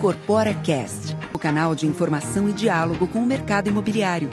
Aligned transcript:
Incorpora 0.00 0.54
Cast, 0.54 1.14
o 1.34 1.38
canal 1.38 1.74
de 1.74 1.86
informação 1.86 2.48
e 2.48 2.54
diálogo 2.54 3.06
com 3.06 3.18
o 3.18 3.26
mercado 3.26 3.68
imobiliário. 3.68 4.30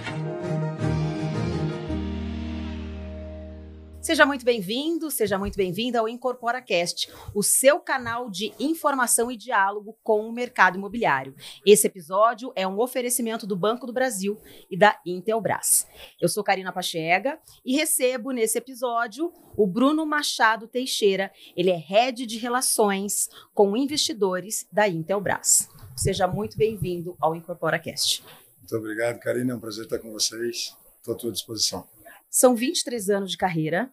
Seja 4.08 4.26
muito 4.26 4.46
bem-vindo, 4.46 5.12
seja 5.12 5.38
muito 5.38 5.58
bem-vinda 5.58 6.00
ao 6.00 6.08
IncorporaCast, 6.08 7.12
o 7.36 7.44
seu 7.44 7.78
canal 7.78 8.30
de 8.30 8.54
informação 8.58 9.30
e 9.30 9.36
diálogo 9.36 9.98
com 10.02 10.22
o 10.22 10.32
mercado 10.32 10.78
imobiliário. 10.78 11.36
Esse 11.66 11.88
episódio 11.88 12.54
é 12.56 12.66
um 12.66 12.80
oferecimento 12.80 13.46
do 13.46 13.54
Banco 13.54 13.86
do 13.86 13.92
Brasil 13.92 14.40
e 14.72 14.78
da 14.78 14.98
Intelbras. 15.06 15.86
Eu 16.22 16.30
sou 16.30 16.42
Karina 16.42 16.72
Pachega 16.72 17.38
e 17.66 17.76
recebo 17.76 18.32
nesse 18.32 18.58
episódio 18.58 19.30
o 19.58 19.68
Bruno 19.68 20.06
Machado 20.06 20.70
Teixeira. 20.70 21.30
Ele 21.54 21.70
é 21.70 21.76
head 21.76 22.26
de 22.26 22.38
relações 22.38 23.28
com 23.54 23.76
investidores 23.76 24.66
da 24.72 24.88
Intelbras. 24.88 25.68
Seja 25.98 26.30
muito 26.30 26.58
bem-vindo 26.58 27.18
ao 27.20 27.36
IncorporaCast. 27.36 28.24
Muito 28.58 28.74
obrigado, 28.78 29.20
Karina. 29.20 29.52
É 29.52 29.56
um 29.58 29.60
prazer 29.60 29.84
estar 29.84 30.00
com 30.00 30.14
vocês. 30.14 30.74
Estou 30.98 31.14
à 31.14 31.18
tua 31.18 31.32
disposição. 31.34 31.97
São 32.30 32.56
23 32.56 33.10
anos 33.10 33.32
de 33.32 33.38
carreira, 33.38 33.92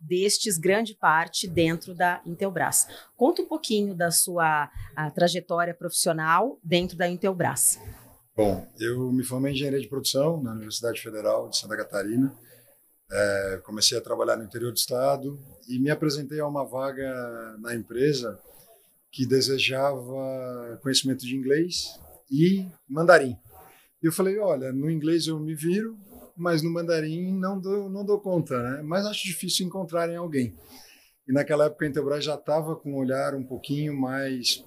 destes 0.00 0.58
grande 0.58 0.94
parte 0.94 1.48
dentro 1.48 1.94
da 1.94 2.20
Intelbras. 2.26 2.86
Conta 3.16 3.42
um 3.42 3.46
pouquinho 3.46 3.94
da 3.94 4.10
sua 4.10 4.70
trajetória 5.14 5.74
profissional 5.74 6.58
dentro 6.62 6.96
da 6.96 7.08
Intelbras. 7.08 7.78
Bom, 8.36 8.66
eu 8.80 9.12
me 9.12 9.22
formei 9.22 9.52
em 9.52 9.54
engenharia 9.54 9.80
de 9.80 9.88
produção 9.88 10.42
na 10.42 10.52
Universidade 10.52 11.00
Federal 11.00 11.48
de 11.48 11.56
Santa 11.56 11.76
Catarina. 11.76 12.34
É, 13.10 13.60
comecei 13.64 13.96
a 13.96 14.00
trabalhar 14.00 14.36
no 14.36 14.44
interior 14.44 14.72
do 14.72 14.76
estado 14.76 15.38
e 15.68 15.78
me 15.78 15.90
apresentei 15.90 16.40
a 16.40 16.46
uma 16.46 16.64
vaga 16.64 17.56
na 17.60 17.74
empresa 17.74 18.38
que 19.12 19.24
desejava 19.24 20.80
conhecimento 20.82 21.24
de 21.24 21.36
inglês 21.36 22.00
e 22.28 22.66
mandarim. 22.88 23.38
E 24.02 24.06
eu 24.06 24.12
falei, 24.12 24.38
olha, 24.38 24.72
no 24.72 24.90
inglês 24.90 25.28
eu 25.28 25.38
me 25.38 25.54
viro, 25.54 25.96
mas 26.36 26.62
no 26.62 26.70
mandarim 26.70 27.32
não 27.32 27.60
dou, 27.60 27.88
não 27.88 28.04
dou 28.04 28.20
conta, 28.20 28.60
né? 28.62 28.82
Mas 28.82 29.06
acho 29.06 29.24
difícil 29.24 29.66
encontrarem 29.66 30.16
alguém. 30.16 30.54
E 31.26 31.32
naquela 31.32 31.66
época 31.66 31.84
a 31.84 31.88
Intelbras 31.88 32.24
já 32.24 32.34
estava 32.34 32.76
com 32.76 32.92
um 32.92 32.96
olhar 32.96 33.34
um 33.34 33.44
pouquinho 33.44 33.98
mais 33.98 34.64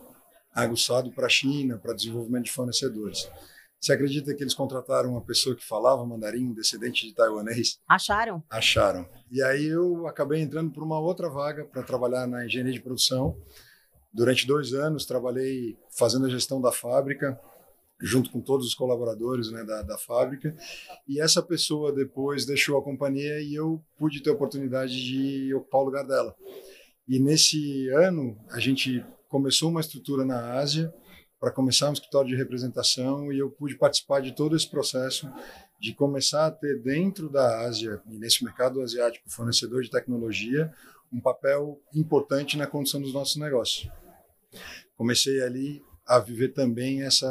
aguçado 0.54 1.12
para 1.12 1.28
a 1.28 1.30
China, 1.30 1.78
para 1.78 1.94
desenvolvimento 1.94 2.46
de 2.46 2.52
fornecedores. 2.52 3.30
Você 3.80 3.94
acredita 3.94 4.34
que 4.34 4.44
eles 4.44 4.56
contrataram 4.56 5.12
uma 5.12 5.22
pessoa 5.22 5.56
que 5.56 5.64
falava 5.64 6.04
mandarim, 6.04 6.52
descendente 6.52 7.06
de 7.06 7.14
taiwanês? 7.14 7.80
Acharam? 7.88 8.44
Acharam. 8.50 9.08
E 9.32 9.42
aí 9.44 9.68
eu 9.68 10.08
acabei 10.08 10.42
entrando 10.42 10.72
por 10.72 10.84
uma 10.84 11.00
outra 11.00 11.30
vaga 11.30 11.64
para 11.64 11.84
trabalhar 11.84 12.26
na 12.26 12.44
engenharia 12.44 12.74
de 12.74 12.82
produção. 12.82 13.38
Durante 14.12 14.48
dois 14.48 14.74
anos 14.74 15.06
trabalhei 15.06 15.78
fazendo 15.96 16.26
a 16.26 16.30
gestão 16.30 16.60
da 16.60 16.72
fábrica, 16.72 17.40
junto 18.00 18.30
com 18.32 18.40
todos 18.42 18.68
os 18.68 18.76
colaboradores 18.76 19.52
né, 19.52 19.64
da, 19.64 19.82
da 19.82 19.98
fábrica. 19.98 20.56
E 21.08 21.20
essa 21.20 21.42
pessoa 21.42 21.92
depois 21.92 22.46
deixou 22.46 22.78
a 22.78 22.84
companhia 22.84 23.42
e 23.42 23.56
eu 23.56 23.84
pude 23.98 24.22
ter 24.22 24.30
a 24.30 24.34
oportunidade 24.34 25.04
de 25.04 25.54
ocupar 25.54 25.82
o 25.82 25.86
lugar 25.86 26.06
dela. 26.06 26.36
E 27.08 27.20
nesse 27.20 27.90
ano, 27.90 28.38
a 28.52 28.60
gente 28.60 29.04
começou 29.28 29.70
uma 29.70 29.82
estrutura 29.82 30.26
na 30.26 30.54
Ásia 30.54 30.94
para 31.40 31.52
começar 31.52 31.90
um 31.90 31.94
escritório 31.94 32.30
de 32.30 32.36
representação 32.36 33.32
e 33.32 33.40
eu 33.40 33.50
pude 33.50 33.78
participar 33.78 34.22
de 34.22 34.36
todo 34.36 34.56
esse 34.56 34.70
processo 34.70 35.30
de 35.80 35.94
começar 35.94 36.48
a 36.48 36.52
ter 36.52 36.82
dentro 36.82 37.30
da 37.30 37.62
Ásia 37.62 38.02
e 38.10 38.18
nesse 38.18 38.44
mercado 38.44 38.82
asiático 38.82 39.30
fornecedor 39.30 39.84
de 39.84 39.92
tecnologia 39.92 40.74
um 41.14 41.22
papel 41.22 41.80
importante 41.94 42.58
na 42.58 42.68
condução 42.68 43.02
dos 43.02 43.14
nossos 43.14 43.38
negócios. 43.38 43.90
Comecei 44.96 45.42
ali 45.42 45.84
a 46.08 46.20
viver 46.20 46.54
também 46.54 47.04
essa 47.04 47.28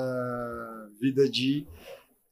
vida 1.00 1.28
de 1.28 1.66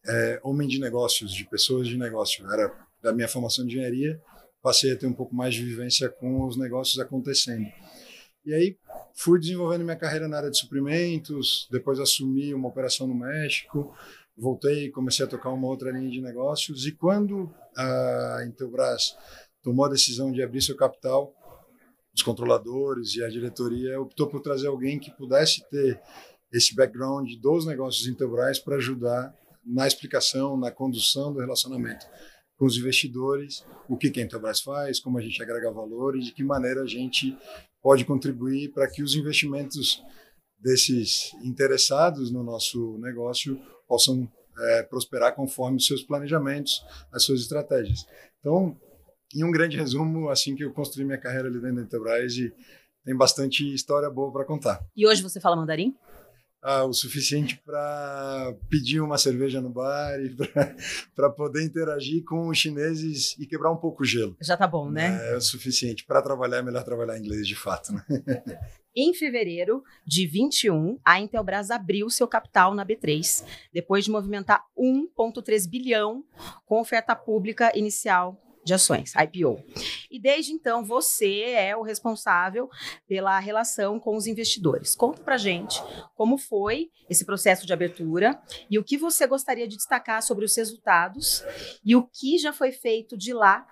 é, 0.06 0.40
homem 0.42 0.68
de 0.68 0.78
negócios, 0.78 1.32
de 1.32 1.44
pessoas 1.48 1.88
de 1.88 1.96
negócio. 1.96 2.48
Era 2.52 2.72
da 3.02 3.12
minha 3.12 3.28
formação 3.28 3.66
de 3.66 3.72
engenharia, 3.72 4.20
passei 4.62 4.92
a 4.92 4.96
ter 4.96 5.06
um 5.06 5.12
pouco 5.12 5.34
mais 5.34 5.54
de 5.54 5.64
vivência 5.64 6.08
com 6.08 6.46
os 6.46 6.56
negócios 6.56 6.98
acontecendo. 6.98 7.66
E 8.44 8.52
aí 8.52 8.76
fui 9.14 9.40
desenvolvendo 9.40 9.84
minha 9.84 9.96
carreira 9.96 10.28
na 10.28 10.36
área 10.36 10.50
de 10.50 10.58
suprimentos, 10.58 11.66
depois 11.70 11.98
assumi 11.98 12.52
uma 12.52 12.68
operação 12.68 13.06
no 13.06 13.14
México, 13.14 13.94
voltei, 14.36 14.90
comecei 14.90 15.24
a 15.24 15.28
tocar 15.28 15.50
uma 15.50 15.68
outra 15.68 15.90
linha 15.90 16.10
de 16.10 16.20
negócios 16.20 16.86
e 16.86 16.92
quando 16.92 17.50
a 17.76 18.44
Intelbras 18.46 19.16
tomou 19.62 19.86
a 19.86 19.90
decisão 19.90 20.30
de 20.30 20.42
abrir 20.42 20.60
seu 20.60 20.76
capital, 20.76 21.34
os 22.14 22.22
controladores 22.22 23.16
e 23.16 23.24
a 23.24 23.28
diretoria 23.28 24.00
optou 24.00 24.28
por 24.28 24.40
trazer 24.40 24.68
alguém 24.68 24.98
que 24.98 25.10
pudesse 25.10 25.64
ter 25.68 26.00
esse 26.54 26.74
background 26.74 27.28
dos 27.40 27.66
negócios 27.66 28.06
Intelbras 28.06 28.60
para 28.60 28.76
ajudar 28.76 29.34
na 29.66 29.86
explicação, 29.86 30.56
na 30.56 30.70
condução 30.70 31.32
do 31.32 31.40
relacionamento 31.40 32.06
com 32.56 32.66
os 32.66 32.76
investidores, 32.76 33.64
o 33.88 33.96
que 33.96 34.20
a 34.20 34.22
Intelbras 34.22 34.60
faz, 34.60 35.00
como 35.00 35.18
a 35.18 35.20
gente 35.20 35.42
agrega 35.42 35.72
valor 35.72 36.16
e 36.16 36.20
de 36.20 36.32
que 36.32 36.44
maneira 36.44 36.82
a 36.82 36.86
gente 36.86 37.36
pode 37.82 38.04
contribuir 38.04 38.72
para 38.72 38.88
que 38.88 39.02
os 39.02 39.16
investimentos 39.16 40.00
desses 40.56 41.34
interessados 41.42 42.30
no 42.30 42.44
nosso 42.44 42.96
negócio 42.98 43.60
possam 43.88 44.30
é, 44.56 44.82
prosperar 44.84 45.34
conforme 45.34 45.78
os 45.78 45.86
seus 45.86 46.04
planejamentos, 46.04 46.84
as 47.12 47.24
suas 47.24 47.40
estratégias. 47.40 48.06
Então, 48.38 48.76
em 49.34 49.42
um 49.42 49.50
grande 49.50 49.76
resumo, 49.76 50.28
assim 50.28 50.54
que 50.54 50.62
eu 50.62 50.72
construí 50.72 51.04
minha 51.04 51.18
carreira 51.18 51.48
ali 51.48 51.60
dentro 51.60 51.76
da 51.76 51.82
Intelbras 51.82 52.34
tem 53.04 53.16
bastante 53.16 53.74
história 53.74 54.08
boa 54.08 54.32
para 54.32 54.44
contar. 54.44 54.80
E 54.96 55.06
hoje 55.06 55.20
você 55.20 55.40
fala 55.40 55.56
mandarim? 55.56 55.94
Ah, 56.64 56.84
o 56.84 56.94
suficiente 56.94 57.60
para 57.64 58.54
pedir 58.70 59.00
uma 59.00 59.18
cerveja 59.18 59.60
no 59.60 59.68
bar 59.68 60.18
e 60.18 60.34
para 61.14 61.28
poder 61.30 61.62
interagir 61.62 62.24
com 62.24 62.48
os 62.48 62.56
chineses 62.56 63.36
e 63.38 63.46
quebrar 63.46 63.70
um 63.70 63.76
pouco 63.76 64.02
o 64.02 64.06
gelo. 64.06 64.34
Já 64.40 64.56
tá 64.56 64.66
bom, 64.66 64.90
né? 64.90 65.20
É, 65.22 65.34
é 65.34 65.36
o 65.36 65.40
suficiente. 65.42 66.06
Para 66.06 66.22
trabalhar, 66.22 66.56
é 66.56 66.62
melhor 66.62 66.82
trabalhar 66.82 67.18
em 67.18 67.20
inglês, 67.20 67.46
de 67.46 67.54
fato. 67.54 67.92
Né? 67.92 68.02
Em 68.96 69.12
fevereiro 69.12 69.82
de 70.06 70.24
21, 70.24 71.00
a 71.04 71.18
Intelbras 71.18 71.72
abriu 71.72 72.08
seu 72.08 72.28
capital 72.28 72.76
na 72.76 72.86
B3, 72.86 73.44
depois 73.72 74.04
de 74.04 74.10
movimentar 74.12 74.64
1,3 74.78 75.68
bilhão 75.68 76.24
com 76.64 76.80
oferta 76.80 77.16
pública 77.16 77.76
inicial 77.76 78.40
de 78.64 78.72
ações, 78.72 79.12
IPO. 79.14 79.62
E 80.10 80.20
desde 80.20 80.52
então 80.52 80.84
você 80.84 81.40
é 81.50 81.76
o 81.76 81.82
responsável 81.82 82.68
pela 83.06 83.38
relação 83.38 84.00
com 84.00 84.16
os 84.16 84.26
investidores. 84.26 84.94
Conta 84.94 85.22
pra 85.22 85.36
gente 85.36 85.82
como 86.14 86.38
foi 86.38 86.90
esse 87.08 87.24
processo 87.24 87.66
de 87.66 87.72
abertura 87.72 88.40
e 88.70 88.78
o 88.78 88.84
que 88.84 88.96
você 88.96 89.26
gostaria 89.26 89.68
de 89.68 89.76
destacar 89.76 90.22
sobre 90.22 90.44
os 90.44 90.56
resultados 90.56 91.44
e 91.84 91.94
o 91.94 92.02
que 92.06 92.38
já 92.38 92.52
foi 92.52 92.72
feito 92.72 93.16
de 93.16 93.32
lá 93.32 93.66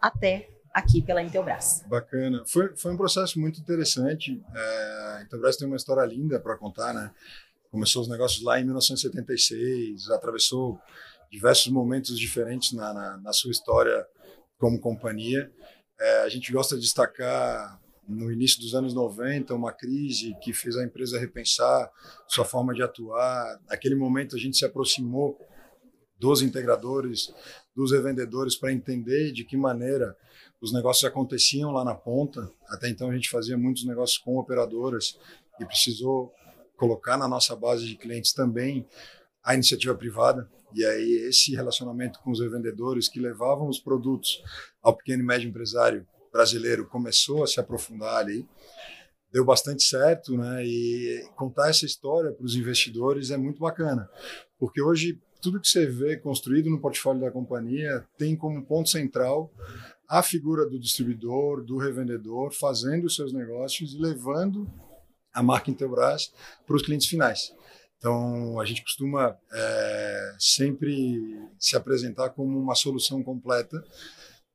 até 0.00 0.48
aqui 0.72 1.02
pela 1.02 1.22
Intelbras. 1.22 1.82
Bacana. 1.86 2.44
Foi, 2.46 2.76
foi 2.76 2.92
um 2.92 2.96
processo 2.96 3.40
muito 3.40 3.60
interessante. 3.60 4.40
É, 4.54 5.16
a 5.18 5.22
Intelbras 5.24 5.56
tem 5.56 5.66
uma 5.66 5.76
história 5.76 6.04
linda 6.06 6.38
para 6.38 6.56
contar, 6.56 6.94
né? 6.94 7.10
Começou 7.70 8.02
os 8.02 8.08
negócios 8.08 8.42
lá 8.42 8.58
em 8.60 8.64
1976, 8.64 10.10
atravessou 10.10 10.78
diversos 11.30 11.70
momentos 11.70 12.18
diferentes 12.18 12.72
na, 12.72 12.92
na, 12.92 13.18
na 13.18 13.32
sua 13.32 13.50
história 13.50 14.06
como 14.58 14.80
companhia. 14.80 15.50
É, 16.00 16.22
a 16.22 16.28
gente 16.28 16.52
gosta 16.52 16.76
de 16.76 16.82
destacar 16.82 17.80
no 18.08 18.32
início 18.32 18.60
dos 18.60 18.74
anos 18.74 18.94
90 18.94 19.54
uma 19.54 19.72
crise 19.72 20.34
que 20.42 20.52
fez 20.52 20.76
a 20.76 20.84
empresa 20.84 21.18
repensar 21.18 21.90
sua 22.26 22.44
forma 22.44 22.72
de 22.72 22.82
atuar. 22.82 23.60
Naquele 23.68 23.94
momento 23.94 24.34
a 24.34 24.38
gente 24.38 24.56
se 24.56 24.64
aproximou 24.64 25.38
dos 26.18 26.40
integradores, 26.40 27.32
dos 27.76 27.92
revendedores 27.92 28.56
para 28.56 28.72
entender 28.72 29.30
de 29.30 29.44
que 29.44 29.56
maneira 29.56 30.16
os 30.60 30.72
negócios 30.72 31.04
aconteciam 31.04 31.70
lá 31.70 31.84
na 31.84 31.94
ponta. 31.94 32.50
Até 32.68 32.88
então 32.88 33.10
a 33.10 33.14
gente 33.14 33.28
fazia 33.28 33.56
muitos 33.58 33.84
negócios 33.84 34.18
com 34.18 34.38
operadoras 34.38 35.18
e 35.60 35.64
precisou 35.64 36.32
colocar 36.78 37.18
na 37.18 37.28
nossa 37.28 37.54
base 37.54 37.84
de 37.84 37.96
clientes 37.96 38.32
também 38.32 38.86
a 39.44 39.54
iniciativa 39.54 39.94
privada. 39.94 40.48
E 40.74 40.84
aí 40.84 41.28
esse 41.28 41.54
relacionamento 41.54 42.20
com 42.20 42.30
os 42.30 42.40
revendedores 42.40 43.08
que 43.08 43.20
levavam 43.20 43.68
os 43.68 43.78
produtos 43.78 44.42
ao 44.82 44.96
pequeno 44.96 45.22
e 45.22 45.26
médio 45.26 45.48
empresário 45.48 46.06
brasileiro 46.32 46.86
começou 46.86 47.42
a 47.42 47.46
se 47.46 47.58
aprofundar 47.58 48.16
ali. 48.16 48.46
Deu 49.32 49.44
bastante 49.44 49.82
certo, 49.82 50.36
né? 50.38 50.64
E 50.64 51.28
contar 51.36 51.68
essa 51.68 51.84
história 51.84 52.32
para 52.32 52.44
os 52.44 52.54
investidores 52.54 53.30
é 53.30 53.36
muito 53.36 53.60
bacana, 53.60 54.08
porque 54.58 54.80
hoje 54.80 55.20
tudo 55.40 55.60
que 55.60 55.68
você 55.68 55.86
vê 55.86 56.16
construído 56.16 56.70
no 56.70 56.80
portfólio 56.80 57.20
da 57.20 57.30
companhia 57.30 58.04
tem 58.16 58.36
como 58.36 58.64
ponto 58.64 58.88
central 58.88 59.52
a 60.08 60.22
figura 60.22 60.68
do 60.68 60.78
distribuidor, 60.78 61.62
do 61.62 61.76
revendedor, 61.76 62.52
fazendo 62.52 63.06
os 63.06 63.14
seus 63.14 63.32
negócios 63.32 63.94
e 63.94 63.98
levando 63.98 64.66
a 65.38 65.42
marca 65.42 65.70
Intelbras 65.70 66.32
para 66.66 66.74
os 66.74 66.82
clientes 66.82 67.06
finais. 67.06 67.54
Então, 67.96 68.60
a 68.60 68.64
gente 68.64 68.82
costuma 68.82 69.36
é, 69.52 70.36
sempre 70.38 71.20
se 71.58 71.76
apresentar 71.76 72.30
como 72.30 72.58
uma 72.58 72.74
solução 72.74 73.22
completa 73.22 73.82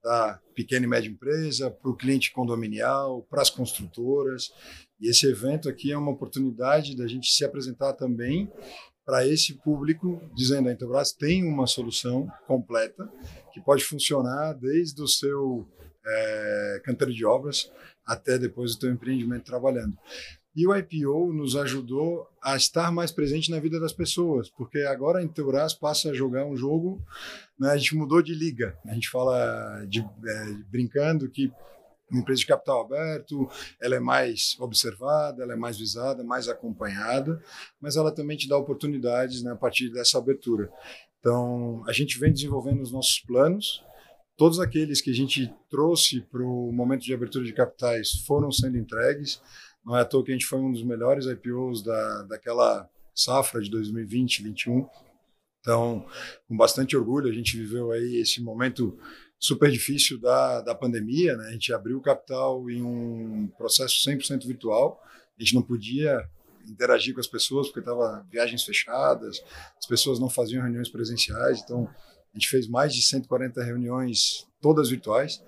da 0.04 0.40
pequena 0.54 0.86
e 0.86 0.90
média 0.90 1.10
empresa, 1.10 1.72
para 1.72 1.90
o 1.90 1.96
cliente 1.96 2.32
condominial, 2.34 3.26
para 3.30 3.42
as 3.42 3.50
construtoras. 3.50 4.52
E 5.00 5.10
esse 5.10 5.26
evento 5.26 5.70
aqui 5.70 5.92
é 5.92 5.98
uma 5.98 6.12
oportunidade 6.12 6.98
da 6.98 7.08
gente 7.08 7.32
se 7.32 7.46
apresentar 7.46 7.94
também 7.94 8.52
para 9.06 9.26
esse 9.26 9.54
público, 9.54 10.22
dizendo 10.36 10.68
a 10.68 10.74
Intelbras 10.74 11.14
tem 11.14 11.46
uma 11.46 11.68
solução 11.68 12.28
completa 12.46 13.10
que 13.54 13.62
pode 13.62 13.84
funcionar 13.84 14.54
desde 14.54 15.02
o 15.02 15.08
seu 15.08 15.66
é, 16.06 16.82
canteiro 16.84 17.14
de 17.14 17.26
obras 17.26 17.72
até 18.06 18.38
depois 18.38 18.74
do 18.74 18.80
teu 18.80 18.92
empreendimento 18.92 19.46
trabalhando. 19.46 19.98
E 20.56 20.68
o 20.68 20.76
IPO 20.76 21.34
nos 21.34 21.56
ajudou 21.56 22.28
a 22.42 22.56
estar 22.56 22.92
mais 22.92 23.12
presente 23.12 23.50
na 23.50 23.60
vida 23.60 23.80
das 23.80 23.92
pessoas, 23.92 24.50
porque 24.50 24.80
agora 24.82 25.20
a 25.20 25.24
Intelbras 25.24 25.74
passa 25.74 26.12
a 26.12 26.14
jogar 26.14 26.46
um 26.46 26.56
jogo, 26.56 27.02
né, 27.60 27.72
a 27.72 27.78
gente 27.78 27.96
mudou 27.96 28.22
de 28.22 28.36
liga. 28.36 28.78
A 28.86 28.94
gente 28.94 29.10
fala 29.10 29.84
de, 29.88 30.02
é, 30.02 30.46
brincando 30.70 31.28
que 31.30 31.52
uma 32.12 32.22
empresa 32.22 32.42
de 32.42 32.46
capital 32.46 32.82
aberto, 32.82 33.50
ela 33.82 33.96
é 33.96 34.00
mais 34.00 34.56
observada, 34.60 35.42
ela 35.42 35.54
é 35.54 35.56
mais 35.56 35.78
visada, 35.78 36.24
mais 36.24 36.48
acompanhada, 36.48 37.42
mas 37.82 37.96
ela 37.96 38.12
também 38.12 38.38
te 38.38 38.48
dá 38.48 38.56
oportunidades 38.56 39.42
né, 39.42 39.52
a 39.52 39.56
partir 39.56 39.90
dessa 39.90 40.20
abertura. 40.20 40.72
Então, 41.20 41.84
a 41.88 41.92
gente 41.92 42.20
vem 42.20 42.32
desenvolvendo 42.32 42.82
os 42.82 42.92
nossos 42.92 43.20
planos, 43.20 43.84
todos 44.38 44.60
aqueles 44.60 45.02
que 45.02 45.10
a 45.10 45.14
gente 45.14 45.52
trouxe 45.70 46.22
para 46.22 46.44
o 46.44 46.72
momento 46.72 47.04
de 47.04 47.14
abertura 47.14 47.46
de 47.46 47.54
capitais 47.54 48.12
foram 48.28 48.52
sendo 48.52 48.78
entregues, 48.78 49.42
não 49.86 49.98
é 49.98 50.02
à 50.02 50.06
toa 50.06 50.24
que 50.24 50.32
a 50.32 50.34
gente 50.34 50.46
foi 50.46 50.60
um 50.60 50.72
dos 50.72 50.84
melhores 50.84 51.26
IPOs 51.26 51.84
da, 51.84 52.24
daquela 52.24 52.90
safra 53.14 53.62
de 53.62 53.70
2020, 53.70 54.44
2021. 54.44 54.88
Então, 55.60 56.06
com 56.48 56.58
bastante 56.58 56.96
orgulho, 56.96 57.30
a 57.30 57.34
gente 57.34 57.58
viveu 57.58 57.92
aí 57.92 58.18
esse 58.18 58.42
momento 58.42 58.98
super 59.40 59.72
difícil 59.72 60.20
da, 60.20 60.62
da 60.62 60.76
pandemia. 60.76 61.38
Né? 61.38 61.48
A 61.48 61.52
gente 61.52 61.74
abriu 61.74 61.98
o 61.98 62.02
capital 62.02 62.70
em 62.70 62.82
um 62.82 63.48
processo 63.58 63.96
100% 64.10 64.46
virtual. 64.46 65.02
A 65.38 65.44
gente 65.44 65.56
não 65.56 65.62
podia 65.62 66.28
interagir 66.66 67.14
com 67.14 67.20
as 67.20 67.28
pessoas 67.28 67.68
porque 67.68 67.80
estava 67.80 68.26
viagens 68.32 68.64
fechadas, 68.64 69.44
as 69.78 69.86
pessoas 69.86 70.18
não 70.18 70.30
faziam 70.30 70.64
reuniões 70.64 70.90
presenciais. 70.90 71.62
Então, 71.62 71.90
a 72.34 72.38
gente 72.38 72.50
fez 72.50 72.68
mais 72.68 72.94
de 72.94 73.02
140 73.02 73.62
reuniões, 73.64 74.48
todas 74.62 74.90
virtuais 74.90 75.42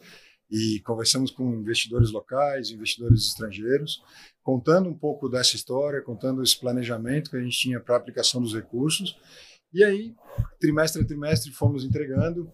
e 0.55 0.79
conversamos 0.85 1.31
com 1.31 1.53
investidores 1.53 2.11
locais, 2.11 2.69
investidores 2.69 3.27
estrangeiros, 3.27 4.01
contando 4.41 4.87
um 4.87 4.97
pouco 4.97 5.27
dessa 5.27 5.57
história, 5.57 6.01
contando 6.01 6.41
esse 6.41 6.57
planejamento 6.57 7.29
que 7.29 7.35
a 7.35 7.41
gente 7.41 7.59
tinha 7.59 7.77
para 7.77 7.95
a 7.95 7.97
aplicação 7.97 8.41
dos 8.41 8.53
recursos. 8.53 9.19
E 9.73 9.83
aí, 9.83 10.15
trimestre 10.57 11.01
a 11.01 11.05
trimestre, 11.05 11.51
fomos 11.51 11.83
entregando. 11.83 12.49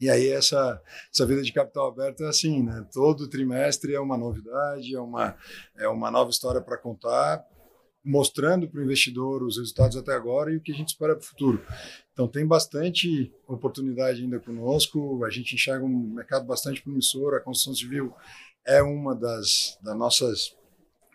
E 0.00 0.08
aí 0.08 0.28
essa 0.28 0.80
essa 1.12 1.26
vida 1.26 1.42
de 1.42 1.52
capital 1.52 1.88
aberto 1.88 2.22
é 2.22 2.28
assim, 2.28 2.62
né? 2.62 2.86
Todo 2.92 3.28
trimestre 3.28 3.92
é 3.92 4.00
uma 4.00 4.16
novidade, 4.16 4.94
é 4.94 5.00
uma 5.00 5.36
é 5.76 5.88
uma 5.88 6.12
nova 6.12 6.30
história 6.30 6.60
para 6.60 6.78
contar 6.78 7.44
mostrando 8.04 8.68
para 8.68 8.80
o 8.80 8.84
investidor 8.84 9.42
os 9.42 9.58
resultados 9.58 9.96
até 9.96 10.12
agora 10.12 10.52
e 10.52 10.56
o 10.56 10.60
que 10.60 10.72
a 10.72 10.74
gente 10.74 10.88
espera 10.88 11.14
para 11.14 11.22
o 11.22 11.26
futuro. 11.26 11.64
Então, 12.12 12.26
tem 12.26 12.46
bastante 12.46 13.32
oportunidade 13.46 14.22
ainda 14.22 14.40
conosco, 14.40 15.24
a 15.24 15.30
gente 15.30 15.54
enxerga 15.54 15.84
um 15.84 16.14
mercado 16.14 16.46
bastante 16.46 16.82
promissor, 16.82 17.34
a 17.34 17.40
construção 17.40 17.74
civil 17.74 18.12
é 18.64 18.82
uma 18.82 19.14
das, 19.14 19.78
das 19.82 19.96
nossas 19.96 20.56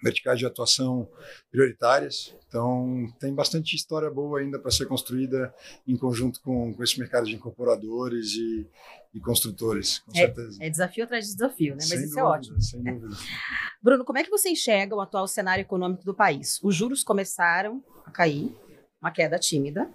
verticais 0.01 0.39
de 0.39 0.45
atuação 0.45 1.09
prioritárias. 1.51 2.35
Então, 2.47 3.07
tem 3.19 3.33
bastante 3.33 3.75
história 3.75 4.09
boa 4.09 4.39
ainda 4.39 4.59
para 4.59 4.71
ser 4.71 4.85
construída 4.85 5.53
em 5.88 5.97
conjunto 5.97 6.41
com, 6.41 6.73
com 6.73 6.83
esse 6.83 6.99
mercado 6.99 7.25
de 7.25 7.35
incorporadores 7.35 8.33
e, 8.33 8.67
e 9.13 9.19
construtores, 9.19 9.99
com 9.99 10.11
é, 10.11 10.15
certeza. 10.15 10.57
É 10.61 10.69
desafio 10.69 11.03
atrás 11.03 11.25
de 11.25 11.33
desafio, 11.33 11.71
né? 11.71 11.77
Mas 11.79 11.89
sem 11.89 11.97
isso 11.99 12.09
dúvida, 12.09 12.21
é 12.21 12.23
ótimo. 12.23 12.61
Sem 12.61 12.83
dúvida. 12.83 13.15
Bruno, 13.81 14.05
como 14.05 14.17
é 14.17 14.23
que 14.23 14.29
você 14.29 14.49
enxerga 14.49 14.95
o 14.95 15.01
atual 15.01 15.27
cenário 15.27 15.61
econômico 15.61 16.03
do 16.03 16.13
país? 16.13 16.59
Os 16.63 16.75
juros 16.75 17.03
começaram 17.03 17.83
a 18.05 18.11
cair, 18.11 18.55
uma 19.01 19.11
queda 19.11 19.38
tímida, 19.38 19.89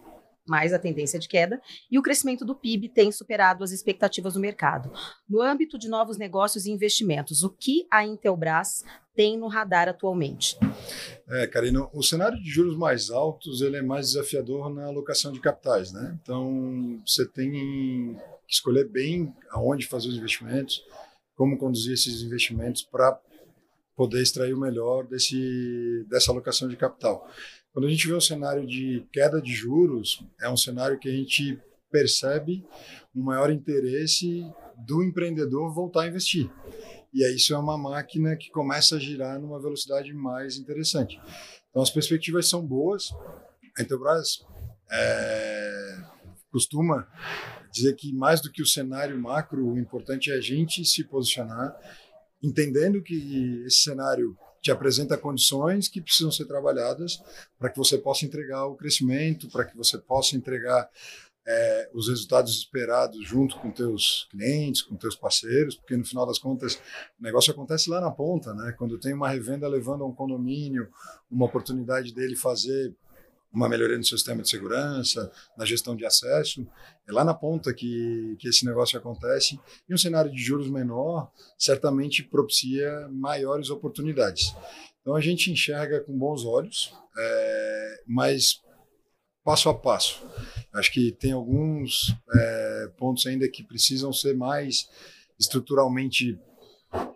mais 0.47 0.73
a 0.73 0.79
tendência 0.79 1.19
de 1.19 1.29
queda, 1.29 1.61
e 1.91 1.99
o 1.99 2.03
crescimento 2.03 2.45
do 2.45 2.55
PIB 2.55 2.89
tem 2.89 3.13
superado 3.13 3.63
as 3.63 3.71
expectativas 3.71 4.35
do 4.35 4.41
mercado. 4.41 4.93
No 5.29 5.41
âmbito 5.41 5.79
de 5.79 5.89
novos 5.89 6.19
negócios 6.19 6.67
e 6.67 6.71
investimentos, 6.71 7.43
o 7.43 7.51
que 7.51 7.87
a 7.91 8.05
Intelbras 8.05 8.85
tem 9.15 9.39
no 9.39 9.47
radar 9.47 9.89
atualmente? 9.89 10.59
É, 11.29 11.47
Karina, 11.47 11.89
o 11.93 12.03
cenário 12.03 12.41
de 12.41 12.49
juros 12.49 12.77
mais 12.77 13.11
altos 13.11 13.61
ele 13.61 13.77
é 13.77 13.83
mais 13.83 14.09
desafiador 14.09 14.69
na 14.71 14.87
alocação 14.87 15.33
de 15.33 15.41
capitais, 15.41 15.93
né? 15.93 16.19
Então, 16.23 17.01
você 17.07 17.27
tem 17.27 17.51
que 17.51 18.17
escolher 18.49 18.89
bem 18.89 19.35
aonde 19.51 19.87
fazer 19.87 20.09
os 20.09 20.17
investimentos, 20.17 20.83
como 21.35 21.59
conduzir 21.59 21.95
esses 21.95 22.23
investimentos 22.23 22.83
para 22.83 23.19
poder 23.95 24.23
extrair 24.23 24.55
o 24.55 24.61
melhor 24.61 25.07
desse, 25.07 26.05
dessa 26.09 26.31
alocação 26.31 26.69
de 26.69 26.77
capital. 26.77 27.29
Quando 27.73 27.87
a 27.87 27.91
gente 27.91 28.07
vê 28.07 28.15
um 28.15 28.21
cenário 28.21 28.67
de 28.67 29.07
queda 29.13 29.41
de 29.41 29.53
juros, 29.53 30.23
é 30.41 30.49
um 30.49 30.57
cenário 30.57 30.99
que 30.99 31.09
a 31.09 31.13
gente 31.13 31.59
percebe 31.91 32.65
um 33.15 33.23
maior 33.23 33.51
interesse 33.51 34.45
do 34.87 35.03
empreendedor 35.03 35.73
voltar 35.75 36.03
a 36.03 36.07
investir. 36.07 36.51
E 37.15 37.25
aí 37.25 37.37
isso 37.37 37.55
é 37.55 37.59
uma 37.59 37.77
máquina 37.79 38.37
que 38.37 38.51
começa 38.51 38.97
a 38.97 38.99
girar 38.99 39.41
numa 39.41 39.61
velocidade 39.61 40.13
mais 40.13 40.57
interessante. 40.57 41.21
Então 41.71 41.83
as 41.83 41.91
perspectivas 41.91 42.49
são 42.49 42.67
boas. 42.67 43.11
A 43.79 43.83
Intelbras 43.83 44.45
é, 44.91 45.97
costuma 46.51 47.07
dizer 47.73 47.95
que 47.97 48.13
mais 48.13 48.41
do 48.43 48.51
que 48.51 48.63
o 48.63 48.67
cenário 48.67 49.19
macro, 49.19 49.67
o 49.67 49.79
importante 49.79 50.31
é 50.31 50.35
a 50.35 50.41
gente 50.41 50.85
se 50.85 51.05
posicionar, 51.05 51.75
entendendo 52.43 53.03
que 53.03 53.63
esse 53.67 53.83
cenário 53.83 54.37
te 54.63 54.71
apresenta 54.71 55.19
condições 55.19 55.89
que 55.89 56.01
precisam 56.01 56.31
ser 56.31 56.47
trabalhadas 56.47 57.21
para 57.59 57.69
que 57.69 57.77
você 57.77 57.99
possa 57.99 58.25
entregar 58.25 58.65
o 58.67 58.77
crescimento, 58.77 59.49
para 59.51 59.65
que 59.65 59.77
você 59.77 59.99
possa 59.99 60.37
entregar 60.37 60.89
é, 61.45 61.91
os 61.93 62.09
resultados 62.09 62.57
esperados 62.57 63.27
junto 63.27 63.59
com 63.59 63.71
teus 63.71 64.29
clientes, 64.31 64.81
com 64.81 64.95
teus 64.95 65.17
parceiros, 65.17 65.75
porque 65.75 65.97
no 65.97 66.05
final 66.05 66.25
das 66.25 66.39
contas 66.39 66.77
o 67.19 67.23
negócio 67.23 67.53
acontece 67.53 67.91
lá 67.91 68.01
na 68.01 68.13
ponta, 68.13 68.55
né? 68.55 68.73
Quando 68.79 68.99
tem 68.99 69.13
uma 69.13 69.29
revenda 69.29 69.67
levando 69.67 70.05
a 70.05 70.07
um 70.07 70.15
condomínio, 70.15 70.89
uma 71.29 71.47
oportunidade 71.47 72.15
dele 72.15 72.37
fazer 72.37 72.95
uma 73.53 73.69
melhoria 73.69 73.99
no 73.99 74.05
sistema 74.05 74.43
de 74.43 74.49
segurança, 74.49 75.31
na 75.57 75.65
gestão 75.65 75.95
de 75.95 76.07
acesso. 76.07 76.67
É 77.07 77.13
lá 77.13 77.25
na 77.25 77.35
ponta 77.35 77.73
que, 77.75 78.37
que 78.39 78.49
esse 78.49 78.65
negócio 78.65 78.99
acontece. 78.99 79.61
E 79.89 79.95
um 79.95 79.99
cenário 79.99 80.31
de 80.31 80.43
juros 80.43 80.71
menor 80.71 81.31
certamente 81.59 82.23
propicia 82.23 83.09
maiores 83.11 83.71
oportunidades. 83.71 84.55
Então 85.01 85.15
a 85.15 85.21
gente 85.21 85.51
enxerga 85.51 86.01
com 86.01 86.17
bons 86.17 86.45
olhos, 86.45 86.95
é, 87.19 88.03
mas 88.07 88.63
passo 89.45 89.69
a 89.69 89.75
passo. 89.75 90.25
Acho 90.73 90.93
que 90.93 91.13
tem 91.13 91.33
alguns 91.33 92.17
é, 92.35 92.91
pontos 92.97 93.27
ainda 93.27 93.49
que 93.49 93.63
precisam 93.63 94.13
ser 94.13 94.35
mais 94.35 94.89
estruturalmente 95.39 96.39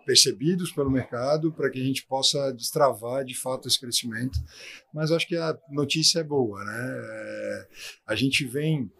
percebidos 0.05 0.71
pelo 0.71 0.89
mercado 0.89 1.51
para 1.51 1.69
que 1.69 1.81
a 1.81 1.83
gente 1.83 2.05
possa 2.05 2.51
destravar 2.53 3.25
de 3.25 3.35
fato 3.35 3.67
esse 3.67 3.79
crescimento. 3.79 4.39
Mas 4.93 5.11
acho 5.11 5.27
que 5.27 5.35
a 5.35 5.57
notícia 5.69 6.19
é 6.19 6.23
boa, 6.23 6.63
né? 6.63 6.97
É, 6.99 7.67
a 8.07 8.15
gente 8.15 8.45
vem 8.45 8.91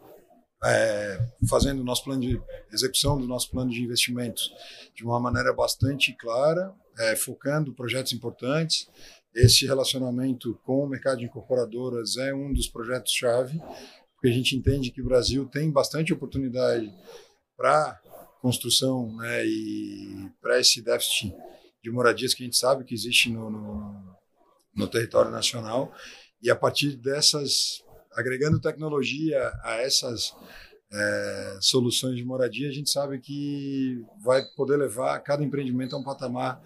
é, 0.64 1.20
fazendo 1.50 1.82
o 1.82 1.84
nosso 1.84 2.04
plano 2.04 2.22
de 2.22 2.42
execução 2.74 3.18
do 3.18 3.28
nosso 3.28 3.50
plano 3.50 3.72
de 3.72 3.82
investimentos 3.82 4.52
de 4.96 5.04
uma 5.04 5.20
maneira 5.20 5.54
bastante 5.54 6.14
clara, 6.14 6.74
é, 7.00 7.16
focando 7.16 7.74
projetos 7.74 8.14
importantes. 8.14 8.88
Esse 9.36 9.66
relacionamento 9.66 10.60
com 10.64 10.84
o 10.84 10.90
mercado 10.90 11.20
de 11.20 11.26
incorporadoras 11.26 12.18
é 12.18 12.34
um 12.34 12.52
dos 12.52 12.68
projetos-chave, 12.68 13.60
porque 14.16 14.30
a 14.30 14.32
gente 14.32 14.56
entende 14.56 14.92
que 14.92 15.02
o 15.02 15.06
Brasil 15.06 15.46
tem 15.46 15.72
bastante 15.72 16.12
oportunidade 16.12 16.92
para 17.56 18.00
construção 18.48 19.14
né, 19.18 19.46
e 19.46 20.32
para 20.42 20.58
esse 20.58 20.82
déficit 20.82 21.36
de 21.84 21.92
moradias 21.92 22.34
que 22.34 22.44
a 22.44 22.46
gente 22.46 22.58
sabe 22.58 22.86
que 22.86 22.94
existe 22.94 23.30
no, 23.30 23.50
no, 23.50 24.16
no 24.74 24.88
território 24.88 25.30
nacional. 25.30 25.94
E 26.42 26.50
a 26.50 26.56
partir 26.56 26.96
dessas, 26.96 27.84
agregando 28.14 28.62
tecnologia 28.62 29.52
a 29.64 29.74
essas 29.82 30.34
é, 30.94 31.58
soluções 31.60 32.16
de 32.16 32.24
moradia, 32.24 32.70
a 32.70 32.72
gente 32.72 32.90
sabe 32.90 33.20
que 33.20 34.02
vai 34.24 34.42
poder 34.56 34.78
levar 34.78 35.20
cada 35.20 35.44
empreendimento 35.44 35.94
a 35.94 36.00
um 36.00 36.04
patamar 36.04 36.62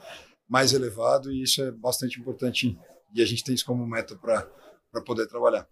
mais 0.47 0.73
elevado 0.73 1.31
e 1.31 1.41
isso 1.41 1.63
é 1.63 1.71
bastante 1.71 2.19
importante 2.19 2.77
e 3.15 3.23
a 3.23 3.25
gente 3.25 3.43
tem 3.43 3.55
isso 3.55 3.65
como 3.65 3.88
meta 3.88 4.15
para 4.15 5.01
poder 5.03 5.27
trabalhar 5.27 5.67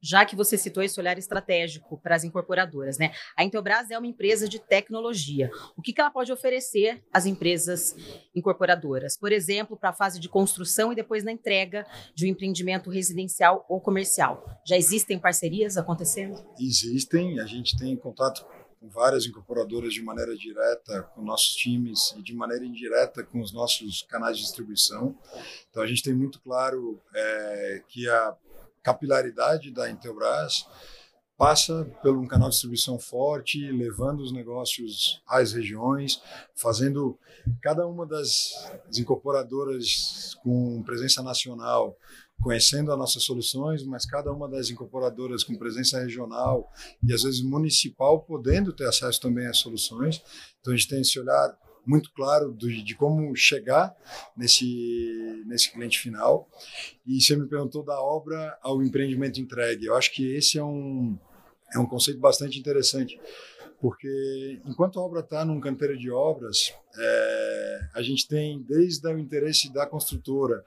já 0.00 0.24
que 0.24 0.34
você 0.34 0.56
citou 0.56 0.82
esse 0.82 0.98
olhar 0.98 1.18
estratégico 1.18 1.98
para 1.98 2.14
as 2.14 2.24
incorporadoras, 2.24 2.98
né? 2.98 3.12
A 3.36 3.44
Intelbras 3.44 3.90
é 3.90 3.98
uma 3.98 4.06
empresa 4.06 4.48
de 4.48 4.58
tecnologia. 4.58 5.50
O 5.76 5.82
que, 5.82 5.92
que 5.92 6.00
ela 6.00 6.10
pode 6.10 6.32
oferecer 6.32 7.02
às 7.12 7.26
empresas 7.26 7.94
incorporadoras? 8.34 9.16
Por 9.16 9.32
exemplo, 9.32 9.76
para 9.76 9.90
a 9.90 9.94
fase 9.94 10.18
de 10.18 10.28
construção 10.28 10.92
e 10.92 10.96
depois 10.96 11.24
na 11.24 11.32
entrega 11.32 11.86
de 12.14 12.26
um 12.26 12.28
empreendimento 12.28 12.90
residencial 12.90 13.66
ou 13.68 13.80
comercial. 13.80 14.60
Já 14.66 14.76
existem 14.76 15.18
parcerias 15.18 15.76
acontecendo? 15.76 16.42
Existem, 16.58 17.40
a 17.40 17.46
gente 17.46 17.76
tem 17.76 17.96
contato 17.96 18.44
com 18.80 18.88
várias 18.88 19.26
incorporadoras 19.26 19.92
de 19.92 20.02
maneira 20.02 20.34
direta 20.34 21.02
com 21.14 21.20
nossos 21.20 21.54
times 21.54 22.14
e 22.16 22.22
de 22.22 22.34
maneira 22.34 22.64
indireta 22.64 23.22
com 23.22 23.40
os 23.40 23.52
nossos 23.52 24.02
canais 24.02 24.38
de 24.38 24.44
distribuição. 24.44 25.14
Então 25.68 25.82
a 25.82 25.86
gente 25.86 26.02
tem 26.02 26.14
muito 26.14 26.40
claro 26.40 26.98
é, 27.14 27.82
que 27.86 28.08
a 28.08 28.34
capilaridade 28.82 29.70
da 29.70 29.90
Intelbras 29.90 30.66
passa 31.36 31.84
por 32.02 32.16
um 32.18 32.26
canal 32.26 32.48
de 32.48 32.54
distribuição 32.54 32.98
forte, 32.98 33.58
levando 33.72 34.20
os 34.20 34.30
negócios 34.30 35.22
às 35.26 35.52
regiões, 35.52 36.20
fazendo 36.54 37.18
cada 37.62 37.86
uma 37.86 38.06
das 38.06 38.52
incorporadoras 38.98 40.34
com 40.42 40.82
presença 40.82 41.22
nacional 41.22 41.96
conhecendo 42.40 42.90
as 42.90 42.98
nossas 42.98 43.22
soluções, 43.22 43.84
mas 43.84 44.06
cada 44.06 44.32
uma 44.32 44.48
das 44.48 44.70
incorporadoras 44.70 45.44
com 45.44 45.56
presença 45.56 46.00
regional 46.00 46.70
e 47.02 47.12
às 47.12 47.22
vezes 47.22 47.42
municipal 47.42 48.22
podendo 48.22 48.72
ter 48.72 48.86
acesso 48.86 49.20
também 49.20 49.46
às 49.46 49.58
soluções. 49.58 50.22
Então 50.60 50.72
a 50.72 50.76
gente 50.76 50.88
tem 50.88 51.00
esse 51.00 51.18
olhar 51.20 51.56
muito 51.86 52.12
claro 52.12 52.52
de, 52.52 52.82
de 52.82 52.94
como 52.94 53.34
chegar 53.34 53.94
nesse 54.36 55.42
nesse 55.46 55.72
cliente 55.72 55.98
final. 55.98 56.48
E 57.06 57.20
você 57.20 57.36
me 57.36 57.46
perguntou 57.46 57.82
da 57.82 58.00
obra 58.00 58.58
ao 58.62 58.82
empreendimento 58.82 59.40
entregue. 59.40 59.86
Eu 59.86 59.96
acho 59.96 60.12
que 60.12 60.34
esse 60.34 60.58
é 60.58 60.64
um 60.64 61.18
é 61.72 61.78
um 61.78 61.86
conceito 61.86 62.18
bastante 62.18 62.58
interessante, 62.58 63.20
porque 63.80 64.60
enquanto 64.64 64.98
a 64.98 65.02
obra 65.02 65.20
está 65.20 65.44
num 65.44 65.60
canteiro 65.60 65.96
de 65.96 66.10
obras, 66.10 66.74
é, 66.98 67.80
a 67.94 68.02
gente 68.02 68.26
tem 68.26 68.60
desde 68.62 69.06
o 69.06 69.18
interesse 69.18 69.72
da 69.72 69.86
construtora 69.86 70.64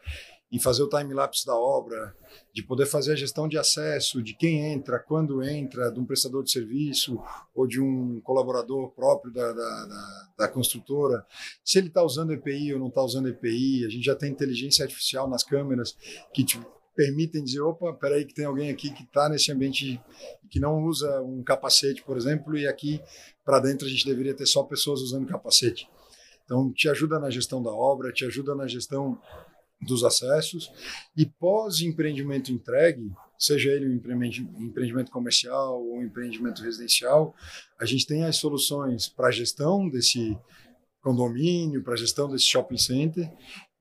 em 0.53 0.59
fazer 0.59 0.83
o 0.83 0.87
time-lapse 0.87 1.47
da 1.47 1.55
obra, 1.55 2.15
de 2.53 2.61
poder 2.61 2.85
fazer 2.85 3.13
a 3.13 3.15
gestão 3.15 3.47
de 3.47 3.57
acesso, 3.57 4.21
de 4.21 4.35
quem 4.35 4.71
entra, 4.71 4.99
quando 4.99 5.41
entra, 5.41 5.91
de 5.91 5.99
um 5.99 6.05
prestador 6.05 6.43
de 6.43 6.51
serviço 6.51 7.19
ou 7.55 7.65
de 7.65 7.81
um 7.81 8.21
colaborador 8.21 8.91
próprio 8.91 9.33
da, 9.33 9.51
da, 9.51 9.85
da, 9.85 10.27
da 10.37 10.47
construtora, 10.47 11.25
se 11.65 11.79
ele 11.79 11.87
está 11.87 12.03
usando 12.03 12.33
EPI 12.33 12.71
ou 12.71 12.79
não 12.79 12.89
está 12.89 13.01
usando 13.01 13.29
EPI, 13.29 13.83
a 13.83 13.89
gente 13.89 14.05
já 14.05 14.15
tem 14.15 14.31
inteligência 14.31 14.85
artificial 14.85 15.27
nas 15.27 15.43
câmeras 15.43 15.97
que 16.31 16.45
te 16.45 16.61
permitem 16.95 17.43
dizer, 17.43 17.61
opa, 17.61 17.91
peraí 17.93 18.23
que 18.23 18.35
tem 18.35 18.45
alguém 18.45 18.69
aqui 18.69 18.91
que 18.91 19.01
está 19.01 19.27
nesse 19.27 19.51
ambiente 19.51 19.99
que 20.51 20.59
não 20.59 20.83
usa 20.83 21.19
um 21.23 21.41
capacete, 21.41 22.03
por 22.03 22.15
exemplo, 22.15 22.55
e 22.55 22.67
aqui 22.67 23.01
para 23.43 23.59
dentro 23.59 23.87
a 23.87 23.89
gente 23.89 24.05
deveria 24.05 24.35
ter 24.35 24.45
só 24.45 24.61
pessoas 24.61 25.01
usando 25.01 25.25
capacete. 25.25 25.89
Então, 26.45 26.71
te 26.71 26.87
ajuda 26.89 27.17
na 27.19 27.31
gestão 27.31 27.63
da 27.63 27.71
obra, 27.71 28.11
te 28.11 28.23
ajuda 28.23 28.53
na 28.53 28.67
gestão 28.67 29.19
dos 29.85 30.03
acessos. 30.03 30.71
E 31.15 31.25
pós-empreendimento 31.25 32.51
entregue, 32.51 33.11
seja 33.37 33.71
ele 33.71 33.87
um 33.87 34.65
empreendimento 34.65 35.11
comercial 35.11 35.81
ou 35.81 35.97
um 35.97 36.03
empreendimento 36.03 36.63
residencial, 36.63 37.35
a 37.79 37.85
gente 37.85 38.07
tem 38.07 38.23
as 38.23 38.37
soluções 38.37 39.07
para 39.09 39.27
a 39.27 39.31
gestão 39.31 39.89
desse 39.89 40.37
condomínio, 41.01 41.83
para 41.83 41.93
a 41.93 41.97
gestão 41.97 42.29
desse 42.29 42.45
shopping 42.45 42.77
center, 42.77 43.29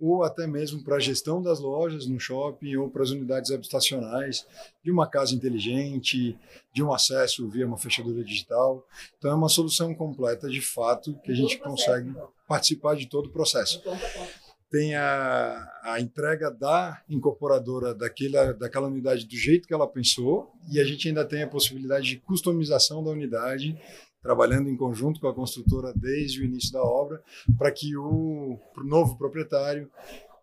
ou 0.00 0.24
até 0.24 0.48
mesmo 0.48 0.82
para 0.82 0.96
a 0.96 1.00
gestão 1.00 1.40
das 1.40 1.60
lojas 1.60 2.08
no 2.08 2.18
shopping 2.18 2.74
ou 2.74 2.90
para 2.90 3.04
as 3.04 3.10
unidades 3.10 3.52
habitacionais, 3.52 4.44
de 4.82 4.90
uma 4.90 5.06
casa 5.06 5.32
inteligente, 5.32 6.36
de 6.74 6.82
um 6.82 6.92
acesso 6.92 7.48
via 7.48 7.64
uma 7.64 7.78
fechadura 7.78 8.24
digital. 8.24 8.84
Então 9.16 9.30
é 9.30 9.34
uma 9.34 9.48
solução 9.48 9.94
completa 9.94 10.50
de 10.50 10.60
fato 10.60 11.16
que 11.22 11.30
a 11.30 11.34
gente 11.34 11.56
consegue 11.58 12.12
participar 12.48 12.96
de 12.96 13.06
todo 13.06 13.26
o 13.26 13.32
processo 13.32 13.80
tem 14.72 14.94
a, 14.94 15.70
a 15.82 16.00
entrega 16.00 16.50
da 16.50 17.02
incorporadora 17.06 17.94
daquela, 17.94 18.54
daquela 18.54 18.86
unidade 18.86 19.26
do 19.26 19.36
jeito 19.36 19.68
que 19.68 19.74
ela 19.74 19.86
pensou, 19.86 20.50
e 20.72 20.80
a 20.80 20.84
gente 20.84 21.06
ainda 21.06 21.26
tem 21.26 21.42
a 21.42 21.46
possibilidade 21.46 22.06
de 22.06 22.16
customização 22.16 23.04
da 23.04 23.10
unidade, 23.10 23.78
trabalhando 24.22 24.70
em 24.70 24.76
conjunto 24.76 25.20
com 25.20 25.28
a 25.28 25.34
construtora 25.34 25.92
desde 25.94 26.40
o 26.40 26.44
início 26.44 26.72
da 26.72 26.82
obra, 26.82 27.22
para 27.58 27.70
que 27.70 27.94
o 27.94 28.58
novo 28.82 29.18
proprietário 29.18 29.90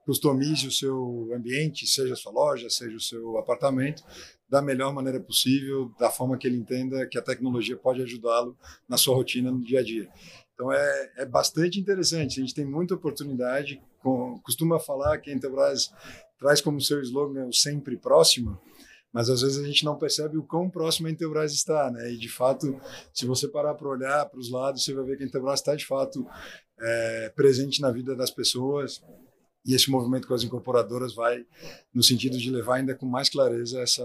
customize 0.05 0.67
o 0.67 0.71
seu 0.71 1.31
ambiente, 1.35 1.87
seja 1.87 2.13
a 2.13 2.17
sua 2.17 2.31
loja, 2.31 2.69
seja 2.69 2.95
o 2.95 3.01
seu 3.01 3.35
apartamento, 3.39 4.03
da 4.47 4.61
melhor 4.61 4.93
maneira 4.93 5.19
possível, 5.19 5.91
da 5.99 6.11
forma 6.11 6.37
que 6.37 6.45
ele 6.45 6.57
entenda 6.57 7.07
que 7.07 7.17
a 7.17 7.21
tecnologia 7.21 7.77
pode 7.77 8.01
ajudá-lo 8.03 8.55
na 8.87 8.97
sua 8.97 9.15
rotina 9.15 9.51
no 9.51 9.63
dia 9.63 9.79
a 9.79 9.83
dia. 9.83 10.07
Então 10.59 10.73
é, 10.73 11.11
é 11.19 11.25
bastante 11.25 11.79
interessante, 11.79 12.37
a 12.37 12.43
gente 12.43 12.53
tem 12.53 12.65
muita 12.65 12.93
oportunidade, 12.93 13.81
com, 13.99 14.37
costuma 14.41 14.77
falar 14.77 15.17
que 15.19 15.31
a 15.31 15.33
Intelbras 15.33 15.89
traz 16.37 16.59
como 16.59 16.81
seu 16.81 17.01
slogan 17.01 17.45
o 17.45 17.53
sempre 17.53 17.95
próximo, 17.95 18.59
mas 19.13 19.29
às 19.29 19.41
vezes 19.41 19.57
a 19.57 19.65
gente 19.65 19.85
não 19.85 19.97
percebe 19.97 20.37
o 20.37 20.43
quão 20.43 20.69
próximo 20.69 21.07
a 21.07 21.11
Intelbras 21.11 21.53
está, 21.53 21.89
né? 21.89 22.11
E 22.11 22.17
de 22.17 22.27
fato, 22.27 22.77
se 23.13 23.25
você 23.25 23.47
parar 23.47 23.73
para 23.73 23.87
olhar 23.87 24.25
para 24.25 24.37
os 24.37 24.51
lados, 24.51 24.83
você 24.83 24.93
vai 24.93 25.05
ver 25.05 25.15
que 25.15 25.23
a 25.23 25.27
Intelbras 25.27 25.61
está 25.61 25.73
de 25.75 25.85
fato 25.85 26.27
é, 26.77 27.31
presente 27.33 27.79
na 27.79 27.89
vida 27.89 28.13
das 28.13 28.29
pessoas. 28.29 29.01
E 29.65 29.73
esse 29.73 29.89
movimento 29.89 30.27
com 30.27 30.33
as 30.33 30.43
incorporadoras 30.43 31.15
vai 31.15 31.45
no 31.93 32.03
sentido 32.03 32.37
de 32.37 32.51
levar 32.51 32.75
ainda 32.75 32.95
com 32.95 33.05
mais 33.05 33.29
clareza 33.29 33.79
essa 33.79 34.03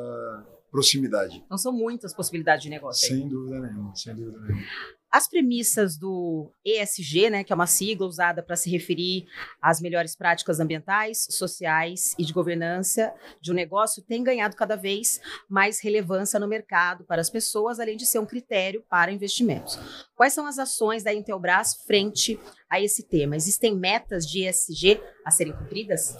proximidade. 0.71 1.43
Então 1.47 1.59
são 1.59 1.73
muitas 1.73 2.15
possibilidades 2.15 2.63
de 2.63 2.71
negócio. 2.71 3.09
Sem 3.09 3.25
aí. 3.25 3.29
dúvida 3.29 3.61
nenhuma, 3.61 3.95
sem 3.97 4.15
dúvida 4.15 4.41
nenhuma. 4.41 4.67
As 5.15 5.29
premissas 5.29 5.97
do 5.97 6.51
ESG, 6.65 7.31
né, 7.31 7.45
que 7.45 7.53
é 7.53 7.55
uma 7.55 7.69
sigla 7.69 8.05
usada 8.05 8.43
para 8.43 8.57
se 8.57 8.69
referir 8.69 9.29
às 9.63 9.81
melhores 9.81 10.17
práticas 10.17 10.59
ambientais, 10.59 11.29
sociais 11.31 12.17
e 12.19 12.25
de 12.25 12.33
governança 12.33 13.15
de 13.41 13.53
um 13.53 13.55
negócio, 13.55 14.03
têm 14.03 14.25
ganhado 14.25 14.57
cada 14.57 14.75
vez 14.75 15.21
mais 15.49 15.79
relevância 15.79 16.41
no 16.41 16.49
mercado 16.49 17.05
para 17.05 17.21
as 17.21 17.31
pessoas, 17.31 17.79
além 17.79 17.97
de 17.97 18.05
ser 18.05 18.19
um 18.19 18.27
critério 18.27 18.83
para 18.91 19.13
investimentos. 19.13 19.79
Quais 20.17 20.33
são 20.33 20.49
as 20.49 20.59
ações 20.59 21.05
da 21.05 21.15
Intelbras 21.15 21.77
frente 21.87 22.37
a 22.69 22.81
esse 22.81 23.05
tema? 23.05 23.37
Existem 23.37 23.73
metas 23.73 24.27
de 24.27 24.49
ESG 24.49 25.01
a 25.25 25.31
serem 25.31 25.53
cumpridas? 25.53 26.17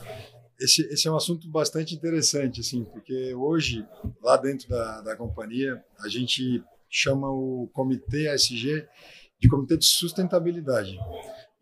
Esse, 0.61 0.83
esse, 0.83 1.09
é 1.09 1.11
um 1.11 1.17
assunto 1.17 1.51
bastante 1.51 1.97
interessante, 1.97 2.61
assim, 2.61 2.85
porque 2.85 3.35
hoje, 3.35 3.85
lá 4.23 4.37
dentro 4.37 4.69
da, 4.69 5.01
da 5.01 5.17
companhia, 5.17 5.85
a 5.99 6.09
gente 6.09 6.63
chama 6.97 7.29
o 7.29 7.69
comitê 7.73 8.29
ASG 8.29 8.87
de 9.41 9.49
comitê 9.49 9.77
de 9.77 9.85
sustentabilidade. 9.85 10.97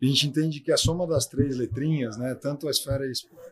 A 0.01 0.05
gente 0.05 0.27
entende 0.27 0.59
que 0.59 0.71
a 0.71 0.77
soma 0.77 1.07
das 1.07 1.25
três 1.25 1.57
letrinhas, 1.57 2.17
né, 2.17 2.35
tanto 2.35 2.67
a 2.67 2.71
esfera 2.71 3.03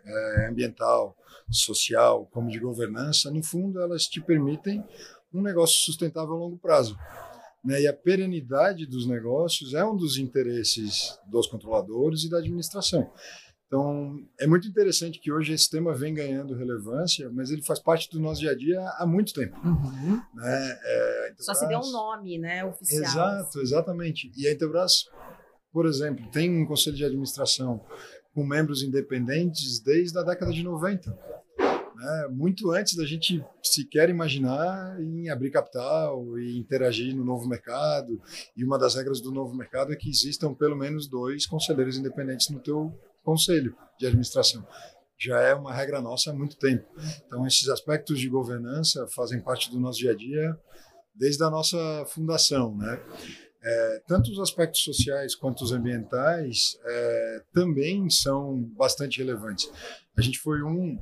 é, 0.06 0.48
ambiental, 0.50 1.18
social, 1.50 2.28
como 2.32 2.50
de 2.50 2.60
governança, 2.60 3.32
no 3.32 3.42
fundo 3.42 3.82
elas 3.82 4.06
te 4.06 4.22
permitem 4.22 4.84
um 5.34 5.42
negócio 5.42 5.80
sustentável 5.80 6.36
a 6.36 6.38
longo 6.38 6.58
prazo. 6.58 6.96
Né? 7.64 7.82
E 7.82 7.88
a 7.88 7.94
perenidade 7.94 8.86
dos 8.86 9.08
negócios 9.08 9.74
é 9.74 9.84
um 9.84 9.96
dos 9.96 10.18
interesses 10.18 11.18
dos 11.26 11.48
controladores 11.48 12.24
e 12.24 12.30
da 12.30 12.38
administração. 12.38 13.10
Então, 13.72 14.22
é 14.38 14.46
muito 14.46 14.68
interessante 14.68 15.18
que 15.18 15.32
hoje 15.32 15.54
esse 15.54 15.70
tema 15.70 15.94
vem 15.94 16.14
ganhando 16.14 16.54
relevância, 16.54 17.32
mas 17.32 17.52
ele 17.52 17.62
faz 17.62 17.80
parte 17.80 18.12
do 18.12 18.20
nosso 18.20 18.42
dia 18.42 18.52
a 18.52 18.54
dia 18.56 18.82
há 18.98 19.08
muito 19.08 19.34
tempo. 19.34 19.56
Uhum. 19.66 20.22
Né? 20.36 20.80
É, 20.84 21.30
Intelbras... 21.32 21.46
Só 21.46 21.54
se 21.54 21.66
deu 21.70 21.80
um 21.80 21.90
nome 21.90 22.38
né, 22.38 22.66
oficial. 22.66 23.02
Exato, 23.02 23.62
exatamente. 23.62 24.30
E 24.36 24.46
a 24.46 24.52
Intelbras, 24.52 25.06
por 25.72 25.86
exemplo, 25.86 26.30
tem 26.32 26.62
um 26.62 26.66
conselho 26.66 26.98
de 26.98 27.06
administração 27.06 27.82
com 28.34 28.46
membros 28.46 28.84
independentes 28.84 29.80
desde 29.80 30.20
a 30.20 30.24
década 30.24 30.52
de 30.52 30.64
90. 30.64 31.10
Né? 31.96 32.28
Muito 32.30 32.72
antes 32.72 32.98
da 32.98 33.06
gente 33.06 33.42
sequer 33.64 34.10
imaginar 34.10 35.00
em 35.00 35.30
abrir 35.30 35.50
capital 35.50 36.38
e 36.38 36.60
interagir 36.60 37.16
no 37.16 37.24
novo 37.24 37.48
mercado. 37.48 38.22
E 38.54 38.66
uma 38.66 38.78
das 38.78 38.96
regras 38.96 39.22
do 39.22 39.32
novo 39.32 39.56
mercado 39.56 39.94
é 39.94 39.96
que 39.96 40.10
existam 40.10 40.54
pelo 40.54 40.76
menos 40.76 41.08
dois 41.08 41.46
conselheiros 41.46 41.98
independentes 41.98 42.50
no 42.50 42.60
teu 42.60 42.94
conselho 43.24 43.76
de 44.00 44.08
administração. 44.08 44.66
Já 45.18 45.40
é 45.40 45.54
uma 45.54 45.74
regra 45.74 46.02
nossa 46.02 46.32
há 46.32 46.34
muito 46.34 46.58
tempo. 46.58 46.86
Então, 47.26 47.46
esses 47.46 47.70
aspectos 47.70 48.20
de 48.20 48.28
governança 48.28 49.08
fazem 49.16 49.40
parte 49.40 49.70
do 49.70 49.80
nosso 49.80 50.00
dia 50.00 50.12
a 50.12 50.16
dia 50.16 50.58
desde 51.14 51.44
a 51.44 51.50
nossa 51.50 51.78
fundação, 52.08 52.76
né? 52.76 53.00
É, 53.64 54.02
tanto 54.08 54.32
os 54.32 54.40
aspectos 54.40 54.84
sociais 54.84 55.36
quanto 55.36 55.64
os 55.64 55.72
ambientais 55.72 56.80
é, 56.84 57.44
também 57.54 58.10
são 58.10 58.64
bastante 58.76 59.20
relevantes. 59.20 59.70
A 60.18 60.22
gente 60.22 60.40
foi 60.40 60.64
um, 60.64 60.98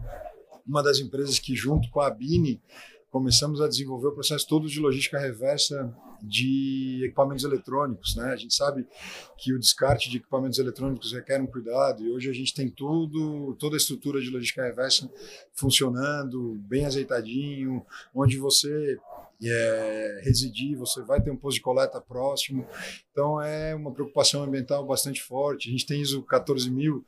uma 0.67 0.83
das 0.83 0.99
empresas 0.99 1.39
que, 1.39 1.55
junto 1.55 1.89
com 1.89 2.01
a 2.01 2.09
Bini, 2.09 2.61
começamos 3.09 3.59
a 3.61 3.67
desenvolver 3.67 4.07
o 4.07 4.13
processo 4.13 4.47
todo 4.47 4.67
de 4.67 4.79
logística 4.79 5.19
reversa 5.19 5.93
de 6.21 7.01
equipamentos 7.05 7.43
eletrônicos, 7.43 8.15
né? 8.15 8.31
A 8.31 8.35
gente 8.35 8.53
sabe 8.53 8.85
que 9.37 9.53
o 9.53 9.59
descarte 9.59 10.09
de 10.09 10.17
equipamentos 10.17 10.59
eletrônicos 10.59 11.13
requer 11.13 11.41
um 11.41 11.47
cuidado 11.47 12.03
e 12.03 12.09
hoje 12.09 12.29
a 12.29 12.33
gente 12.33 12.53
tem 12.53 12.69
tudo, 12.69 13.55
toda 13.59 13.75
a 13.75 13.77
estrutura 13.77 14.21
de 14.21 14.29
logística 14.29 14.63
reversa 14.63 15.09
funcionando 15.53 16.55
bem 16.67 16.85
azeitadinho, 16.85 17.83
onde 18.13 18.37
você 18.37 18.97
é, 19.43 20.21
residir, 20.23 20.77
você 20.77 21.01
vai 21.01 21.21
ter 21.21 21.31
um 21.31 21.37
posto 21.37 21.55
de 21.55 21.61
coleta 21.61 22.01
próximo. 22.01 22.67
Então 23.11 23.41
é 23.41 23.73
uma 23.73 23.93
preocupação 23.93 24.43
ambiental 24.43 24.85
bastante 24.85 25.21
forte. 25.21 25.69
A 25.69 25.71
gente 25.71 25.85
tem 25.85 26.01
ISO 26.01 26.21
14000 26.23 27.03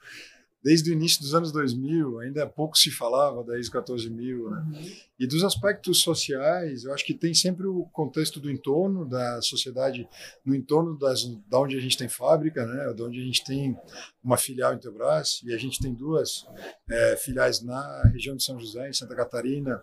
desde 0.64 0.92
o 0.92 0.94
início 0.94 1.22
dos 1.22 1.34
anos 1.34 1.52
2000, 1.52 2.20
ainda 2.20 2.46
pouco 2.46 2.78
se 2.78 2.92
falava 2.92 3.44
da 3.44 3.60
ISO 3.60 3.72
14000, 3.72 4.50
né? 4.50 4.66
Uhum. 4.68 4.92
E 5.20 5.28
dos 5.28 5.44
aspectos 5.44 6.02
sociais, 6.02 6.84
eu 6.84 6.94
acho 6.94 7.06
que 7.06 7.14
tem 7.14 7.34
sempre 7.34 7.66
o 7.66 7.86
contexto 7.92 8.40
do 8.40 8.50
entorno 8.50 9.08
da 9.08 9.42
sociedade, 9.42 10.08
no 10.46 10.56
entorno 10.56 10.98
das, 10.98 11.26
da 11.48 11.60
onde 11.60 11.76
a 11.78 11.82
gente 11.82 11.98
tem 11.98 12.08
fábrica, 12.08 12.66
né? 12.66 12.94
Da 12.94 13.04
onde 13.04 13.20
a 13.20 13.24
gente 13.24 13.44
tem 13.44 13.78
uma 14.24 14.38
filial 14.38 14.74
Intelbras, 14.74 15.42
e 15.44 15.54
a 15.54 15.58
gente 15.58 15.80
tem 15.80 15.94
duas 15.94 16.46
é, 16.90 17.16
filiais 17.18 17.62
na 17.62 18.04
região 18.14 18.36
de 18.36 18.44
São 18.44 18.60
José, 18.60 18.88
em 18.90 18.94
Santa 18.94 19.16
Catarina, 19.16 19.82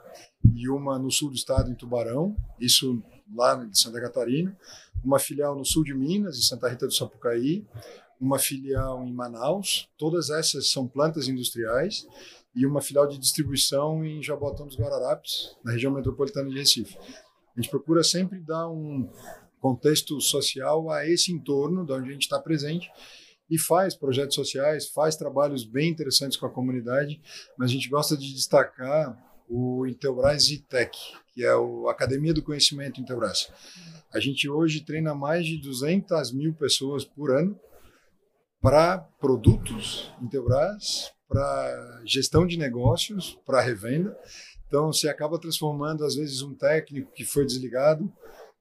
e 0.54 0.68
uma 0.68 0.98
no 0.98 1.10
sul 1.10 1.30
do 1.30 1.36
estado, 1.36 1.70
em 1.70 1.74
Tubarão, 1.74 2.36
isso 2.60 3.02
lá 3.34 3.56
de 3.56 3.78
Santa 3.78 4.00
Catarina, 4.00 4.56
uma 5.04 5.18
filial 5.18 5.56
no 5.56 5.64
sul 5.64 5.84
de 5.84 5.94
Minas, 5.94 6.38
em 6.38 6.42
Santa 6.42 6.68
Rita 6.68 6.86
do 6.86 6.94
Sapucaí, 6.94 7.66
uma 8.20 8.38
filial 8.38 9.04
em 9.04 9.12
Manaus, 9.12 9.88
todas 9.96 10.30
essas 10.30 10.70
são 10.70 10.86
plantas 10.86 11.28
industriais, 11.28 12.06
e 12.54 12.66
uma 12.66 12.80
filial 12.80 13.06
de 13.06 13.18
distribuição 13.18 14.04
em 14.04 14.22
Jabotão 14.22 14.66
dos 14.66 14.76
Guararapes, 14.76 15.56
na 15.64 15.72
região 15.72 15.92
metropolitana 15.92 16.48
de 16.48 16.58
Recife. 16.58 16.98
A 17.56 17.60
gente 17.60 17.70
procura 17.70 18.02
sempre 18.02 18.40
dar 18.40 18.68
um 18.68 19.08
contexto 19.60 20.20
social 20.20 20.90
a 20.90 21.06
esse 21.06 21.32
entorno 21.32 21.84
de 21.84 21.92
onde 21.92 22.08
a 22.08 22.12
gente 22.12 22.22
está 22.22 22.40
presente 22.40 22.90
e 23.50 23.58
faz 23.58 23.94
projetos 23.94 24.34
sociais, 24.34 24.88
faz 24.88 25.16
trabalhos 25.16 25.64
bem 25.64 25.90
interessantes 25.90 26.36
com 26.36 26.46
a 26.46 26.50
comunidade, 26.50 27.20
mas 27.56 27.70
a 27.70 27.72
gente 27.72 27.88
gosta 27.88 28.16
de 28.16 28.32
destacar 28.34 29.16
o 29.48 29.86
Intelbras 29.86 30.50
ITEC, 30.50 30.96
que 31.32 31.44
é 31.44 31.48
a 31.48 31.90
Academia 31.90 32.34
do 32.34 32.42
Conhecimento 32.42 33.00
Intelbras. 33.00 33.50
A 34.12 34.20
gente 34.20 34.48
hoje 34.48 34.82
treina 34.82 35.14
mais 35.14 35.46
de 35.46 35.58
200 35.58 36.32
mil 36.32 36.52
pessoas 36.54 37.04
por 37.04 37.30
ano 37.30 37.58
para 38.60 38.98
produtos 39.20 40.12
Intelbras, 40.20 41.12
para 41.28 42.02
gestão 42.04 42.46
de 42.46 42.56
negócios, 42.56 43.38
para 43.44 43.60
revenda. 43.60 44.16
Então, 44.66 44.92
você 44.92 45.08
acaba 45.08 45.38
transformando, 45.38 46.04
às 46.04 46.14
vezes, 46.14 46.42
um 46.42 46.54
técnico 46.54 47.12
que 47.12 47.24
foi 47.24 47.44
desligado 47.44 48.10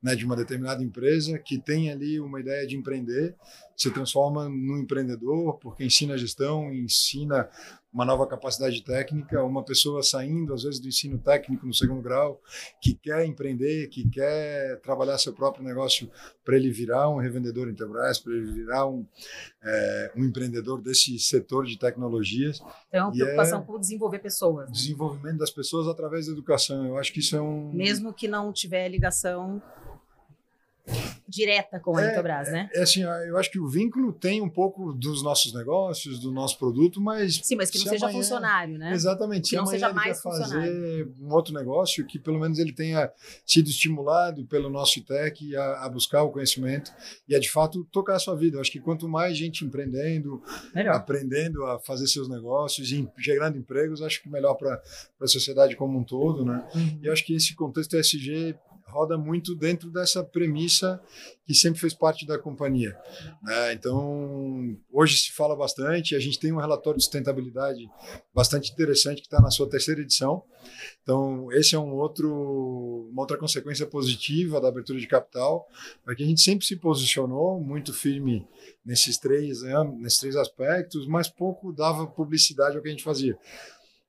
né, 0.01 0.15
de 0.15 0.25
uma 0.25 0.35
determinada 0.35 0.83
empresa, 0.83 1.39
que 1.39 1.59
tem 1.59 1.91
ali 1.91 2.19
uma 2.19 2.39
ideia 2.39 2.67
de 2.67 2.77
empreender, 2.77 3.35
se 3.75 3.91
transforma 3.91 4.47
num 4.47 4.77
empreendedor, 4.77 5.57
porque 5.59 5.83
ensina 5.83 6.17
gestão, 6.17 6.71
ensina 6.73 7.49
uma 7.93 8.05
nova 8.05 8.27
capacidade 8.27 8.83
técnica, 8.83 9.43
uma 9.43 9.63
pessoa 9.63 10.03
saindo 10.03 10.53
às 10.53 10.63
vezes 10.63 10.79
do 10.79 10.87
ensino 10.87 11.17
técnico 11.17 11.65
no 11.65 11.73
segundo 11.73 12.01
grau, 12.01 12.41
que 12.81 12.93
quer 12.93 13.25
empreender, 13.25 13.87
que 13.87 14.07
quer 14.09 14.79
trabalhar 14.81 15.17
seu 15.17 15.33
próprio 15.33 15.63
negócio 15.63 16.09
para 16.43 16.55
ele 16.55 16.71
virar 16.71 17.09
um 17.09 17.17
revendedor 17.17 17.69
Intelbras, 17.69 18.19
para 18.19 18.33
ele 18.33 18.51
virar 18.51 18.85
um, 18.87 19.05
é, 19.63 20.11
um 20.15 20.23
empreendedor 20.25 20.81
desse 20.81 21.17
setor 21.19 21.65
de 21.65 21.77
tecnologias. 21.77 22.61
Então, 22.89 23.09
é 23.09 23.11
preocupação 23.11 23.61
é 23.61 23.63
por 23.63 23.79
desenvolver 23.79 24.19
pessoas. 24.19 24.67
Né? 24.67 24.73
Desenvolvimento 24.73 25.37
das 25.37 25.51
pessoas 25.51 25.87
através 25.87 26.27
da 26.27 26.33
educação. 26.33 26.85
Eu 26.85 26.97
acho 26.97 27.11
que 27.11 27.19
isso 27.19 27.35
é 27.35 27.41
um. 27.41 27.71
Mesmo 27.73 28.13
que 28.13 28.27
não 28.27 28.51
tiver 28.51 28.87
ligação 28.89 29.61
direta 31.27 31.79
com 31.79 31.97
a 31.97 32.03
é, 32.03 32.09
Intelbras, 32.09 32.51
né? 32.51 32.69
É, 32.73 32.79
é, 32.79 32.83
assim, 32.83 33.01
eu 33.01 33.37
acho 33.37 33.51
que 33.51 33.59
o 33.59 33.67
vínculo 33.67 34.13
tem 34.13 34.41
um 34.41 34.49
pouco 34.49 34.93
dos 34.93 35.23
nossos 35.23 35.53
negócios, 35.53 36.19
do 36.19 36.31
nosso 36.31 36.57
produto, 36.57 37.01
mas 37.01 37.41
sim, 37.43 37.55
mas 37.55 37.69
que 37.69 37.77
não 37.77 37.85
seja 37.85 38.05
amanhã, 38.05 38.17
funcionário, 38.17 38.77
né? 38.77 38.93
Exatamente. 38.93 39.49
Que 39.49 39.55
não 39.57 39.65
seja 39.65 39.91
mais 39.91 40.21
fazer 40.21 41.07
um 41.19 41.33
outro 41.33 41.53
negócio 41.53 42.05
que 42.05 42.17
pelo 42.17 42.39
menos 42.39 42.59
ele 42.59 42.73
tenha 42.73 43.11
sido 43.45 43.69
estimulado 43.69 44.45
pelo 44.45 44.69
nosso 44.69 44.99
ITEC 44.99 45.55
a, 45.55 45.85
a 45.85 45.89
buscar 45.89 46.23
o 46.23 46.31
conhecimento 46.31 46.91
e 47.27 47.35
a 47.35 47.39
de 47.39 47.49
fato 47.49 47.83
tocar 47.91 48.15
a 48.15 48.19
sua 48.19 48.35
vida. 48.35 48.57
Eu 48.57 48.61
acho 48.61 48.71
que 48.71 48.79
quanto 48.79 49.07
mais 49.07 49.37
gente 49.37 49.65
empreendendo, 49.65 50.41
melhor. 50.73 50.95
aprendendo 50.95 51.65
a 51.65 51.79
fazer 51.79 52.07
seus 52.07 52.29
negócios 52.29 52.91
e 52.91 53.07
gerando 53.17 53.57
empregos, 53.57 54.01
acho 54.01 54.21
que 54.21 54.29
melhor 54.29 54.55
para 54.55 54.81
a 55.21 55.27
sociedade 55.27 55.75
como 55.75 55.97
um 55.97 56.03
todo, 56.03 56.45
né? 56.45 56.67
Uhum. 56.73 56.99
E 57.01 57.09
acho 57.09 57.25
que 57.25 57.35
esse 57.35 57.55
contexto 57.55 57.97
ESG 57.97 58.55
roda 58.87 59.17
muito 59.17 59.55
dentro 59.55 59.89
dessa 59.89 60.23
premissa 60.23 61.01
que 61.45 61.53
sempre 61.53 61.79
fez 61.79 61.93
parte 61.93 62.25
da 62.25 62.37
companhia. 62.37 62.97
Né? 63.41 63.73
Então, 63.73 64.77
hoje 64.91 65.17
se 65.17 65.31
fala 65.31 65.55
bastante, 65.55 66.15
a 66.15 66.19
gente 66.19 66.39
tem 66.39 66.51
um 66.51 66.59
relatório 66.59 66.97
de 66.97 67.03
sustentabilidade 67.03 67.89
bastante 68.33 68.71
interessante 68.71 69.21
que 69.21 69.27
está 69.27 69.41
na 69.41 69.51
sua 69.51 69.69
terceira 69.69 70.01
edição. 70.01 70.43
Então, 71.03 71.51
esse 71.53 71.75
é 71.75 71.79
um 71.79 71.93
outro, 71.93 73.09
uma 73.11 73.21
outra 73.21 73.37
consequência 73.37 73.85
positiva 73.85 74.59
da 74.59 74.67
abertura 74.67 74.99
de 74.99 75.07
capital, 75.07 75.67
porque 76.03 76.23
a 76.23 76.25
gente 76.25 76.41
sempre 76.41 76.65
se 76.65 76.75
posicionou 76.75 77.61
muito 77.61 77.93
firme 77.93 78.45
nesses 78.85 79.17
três, 79.17 79.61
nesses 79.99 80.19
três 80.19 80.35
aspectos, 80.35 81.07
mas 81.07 81.29
pouco 81.29 81.71
dava 81.71 82.07
publicidade 82.07 82.75
ao 82.75 82.81
que 82.81 82.89
a 82.89 82.91
gente 82.91 83.03
fazia. 83.03 83.37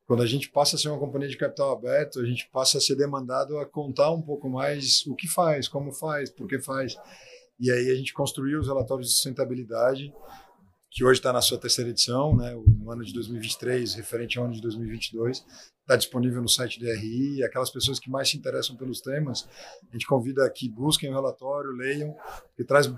Quando 0.08 0.22
a 0.22 0.26
gente 0.26 0.48
passa 0.48 0.74
a 0.74 0.78
ser 0.78 0.88
uma 0.88 0.98
companhia 0.98 1.28
de 1.28 1.36
capital 1.36 1.70
aberto, 1.70 2.18
a 2.18 2.24
gente 2.24 2.48
passa 2.50 2.78
a 2.78 2.80
ser 2.80 2.96
demandado 2.96 3.58
a 3.58 3.66
contar 3.66 4.10
um 4.10 4.22
pouco 4.22 4.48
mais 4.48 5.06
o 5.06 5.14
que 5.14 5.28
faz, 5.28 5.68
como 5.68 5.92
faz, 5.92 6.30
por 6.30 6.48
que 6.48 6.58
faz. 6.58 6.96
E 7.60 7.70
aí 7.70 7.90
a 7.90 7.94
gente 7.94 8.14
construiu 8.14 8.58
os 8.58 8.68
relatórios 8.68 9.08
de 9.08 9.12
sustentabilidade, 9.12 10.10
que 10.90 11.04
hoje 11.04 11.20
está 11.20 11.30
na 11.30 11.42
sua 11.42 11.58
terceira 11.58 11.90
edição, 11.90 12.34
né, 12.34 12.54
no 12.54 12.90
ano 12.90 13.04
de 13.04 13.12
2023, 13.12 13.96
referente 13.96 14.38
ao 14.38 14.46
ano 14.46 14.54
de 14.54 14.62
2022. 14.62 15.44
Está 15.82 15.94
disponível 15.94 16.40
no 16.40 16.48
site 16.48 16.80
do 16.80 16.86
RI. 16.86 17.44
Aquelas 17.44 17.68
pessoas 17.68 17.98
que 18.00 18.08
mais 18.08 18.30
se 18.30 18.38
interessam 18.38 18.76
pelos 18.76 19.02
temas, 19.02 19.46
a 19.90 19.92
gente 19.92 20.06
convida 20.06 20.48
que 20.48 20.70
busquem 20.70 21.10
o 21.10 21.14
relatório, 21.14 21.70
leiam, 21.72 22.16
que 22.56 22.64
traz 22.64 22.90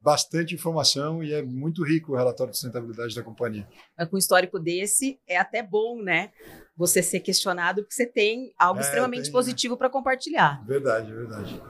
bastante 0.00 0.54
informação 0.54 1.22
e 1.22 1.32
é 1.32 1.42
muito 1.42 1.84
rico 1.84 2.12
o 2.12 2.16
relatório 2.16 2.52
de 2.52 2.58
sustentabilidade 2.58 3.14
da 3.14 3.22
companhia. 3.22 3.66
Com 4.08 4.16
um 4.16 4.18
histórico 4.18 4.58
desse, 4.58 5.20
é 5.26 5.36
até 5.36 5.62
bom, 5.62 6.00
né? 6.00 6.30
Você 6.76 7.02
ser 7.02 7.20
questionado, 7.20 7.82
porque 7.82 7.94
você 7.94 8.06
tem 8.06 8.52
algo 8.58 8.80
é, 8.80 8.82
extremamente 8.82 9.24
tem, 9.24 9.32
positivo 9.32 9.74
né? 9.74 9.78
para 9.78 9.90
compartilhar. 9.90 10.64
Verdade, 10.64 11.12
verdade. 11.12 11.60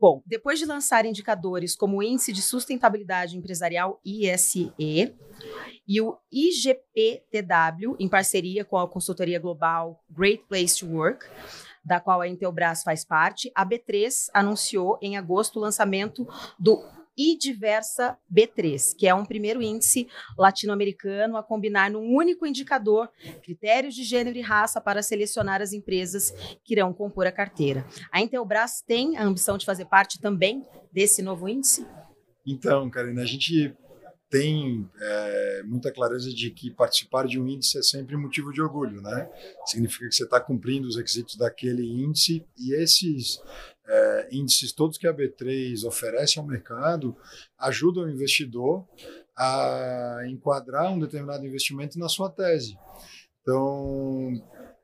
Bom, 0.00 0.22
depois 0.24 0.58
de 0.58 0.64
lançar 0.64 1.04
indicadores 1.04 1.76
como 1.76 1.98
o 1.98 2.02
Índice 2.02 2.32
de 2.32 2.40
Sustentabilidade 2.40 3.36
Empresarial 3.36 4.00
ISE 4.02 4.72
e 4.78 6.00
o 6.00 6.16
IGPTW, 6.32 7.96
em 7.98 8.08
parceria 8.08 8.64
com 8.64 8.78
a 8.78 8.88
consultoria 8.88 9.38
global 9.38 10.02
Great 10.08 10.44
Place 10.48 10.78
to 10.78 10.86
Work, 10.90 11.26
da 11.84 12.00
qual 12.00 12.22
a 12.22 12.28
Intelbras 12.28 12.82
faz 12.82 13.04
parte, 13.04 13.52
a 13.54 13.66
B3 13.66 14.28
anunciou 14.32 14.98
em 15.02 15.18
agosto 15.18 15.56
o 15.56 15.62
lançamento 15.62 16.26
do 16.58 16.82
e 17.16 17.36
Diversa 17.36 18.16
B3, 18.32 18.94
que 18.96 19.06
é 19.06 19.14
um 19.14 19.24
primeiro 19.24 19.62
índice 19.62 20.08
latino-americano 20.38 21.36
a 21.36 21.42
combinar 21.42 21.90
num 21.90 22.14
único 22.14 22.46
indicador 22.46 23.10
critérios 23.42 23.94
de 23.94 24.04
gênero 24.04 24.38
e 24.38 24.40
raça 24.40 24.80
para 24.80 25.02
selecionar 25.02 25.60
as 25.60 25.72
empresas 25.72 26.32
que 26.64 26.74
irão 26.74 26.92
compor 26.92 27.26
a 27.26 27.32
carteira. 27.32 27.84
A 28.10 28.20
Intelbras 28.20 28.82
tem 28.86 29.16
a 29.16 29.24
ambição 29.24 29.58
de 29.58 29.66
fazer 29.66 29.86
parte 29.86 30.20
também 30.20 30.64
desse 30.92 31.22
novo 31.22 31.48
índice? 31.48 31.86
Então, 32.46 32.88
Karina, 32.90 33.22
a 33.22 33.26
gente 33.26 33.74
tem 34.30 34.88
é, 35.00 35.62
muita 35.64 35.92
clareza 35.92 36.30
de 36.30 36.50
que 36.50 36.70
participar 36.70 37.26
de 37.26 37.38
um 37.38 37.48
índice 37.48 37.78
é 37.78 37.82
sempre 37.82 38.16
motivo 38.16 38.52
de 38.52 38.62
orgulho, 38.62 39.02
né? 39.02 39.28
Significa 39.66 40.08
que 40.08 40.14
você 40.14 40.22
está 40.22 40.40
cumprindo 40.40 40.86
os 40.86 40.96
requisitos 40.96 41.36
daquele 41.36 41.84
índice 41.84 42.46
e 42.56 42.72
esses 42.74 43.42
é, 43.90 44.28
índices 44.30 44.72
todos 44.72 44.96
que 44.96 45.06
a 45.08 45.12
B3 45.12 45.84
oferece 45.84 46.38
ao 46.38 46.46
mercado 46.46 47.16
ajudam 47.58 48.04
o 48.04 48.10
investidor 48.10 48.86
a 49.36 50.20
enquadrar 50.28 50.92
um 50.92 50.98
determinado 50.98 51.44
investimento 51.44 51.98
na 51.98 52.08
sua 52.08 52.30
tese. 52.30 52.78
Então, 53.42 54.32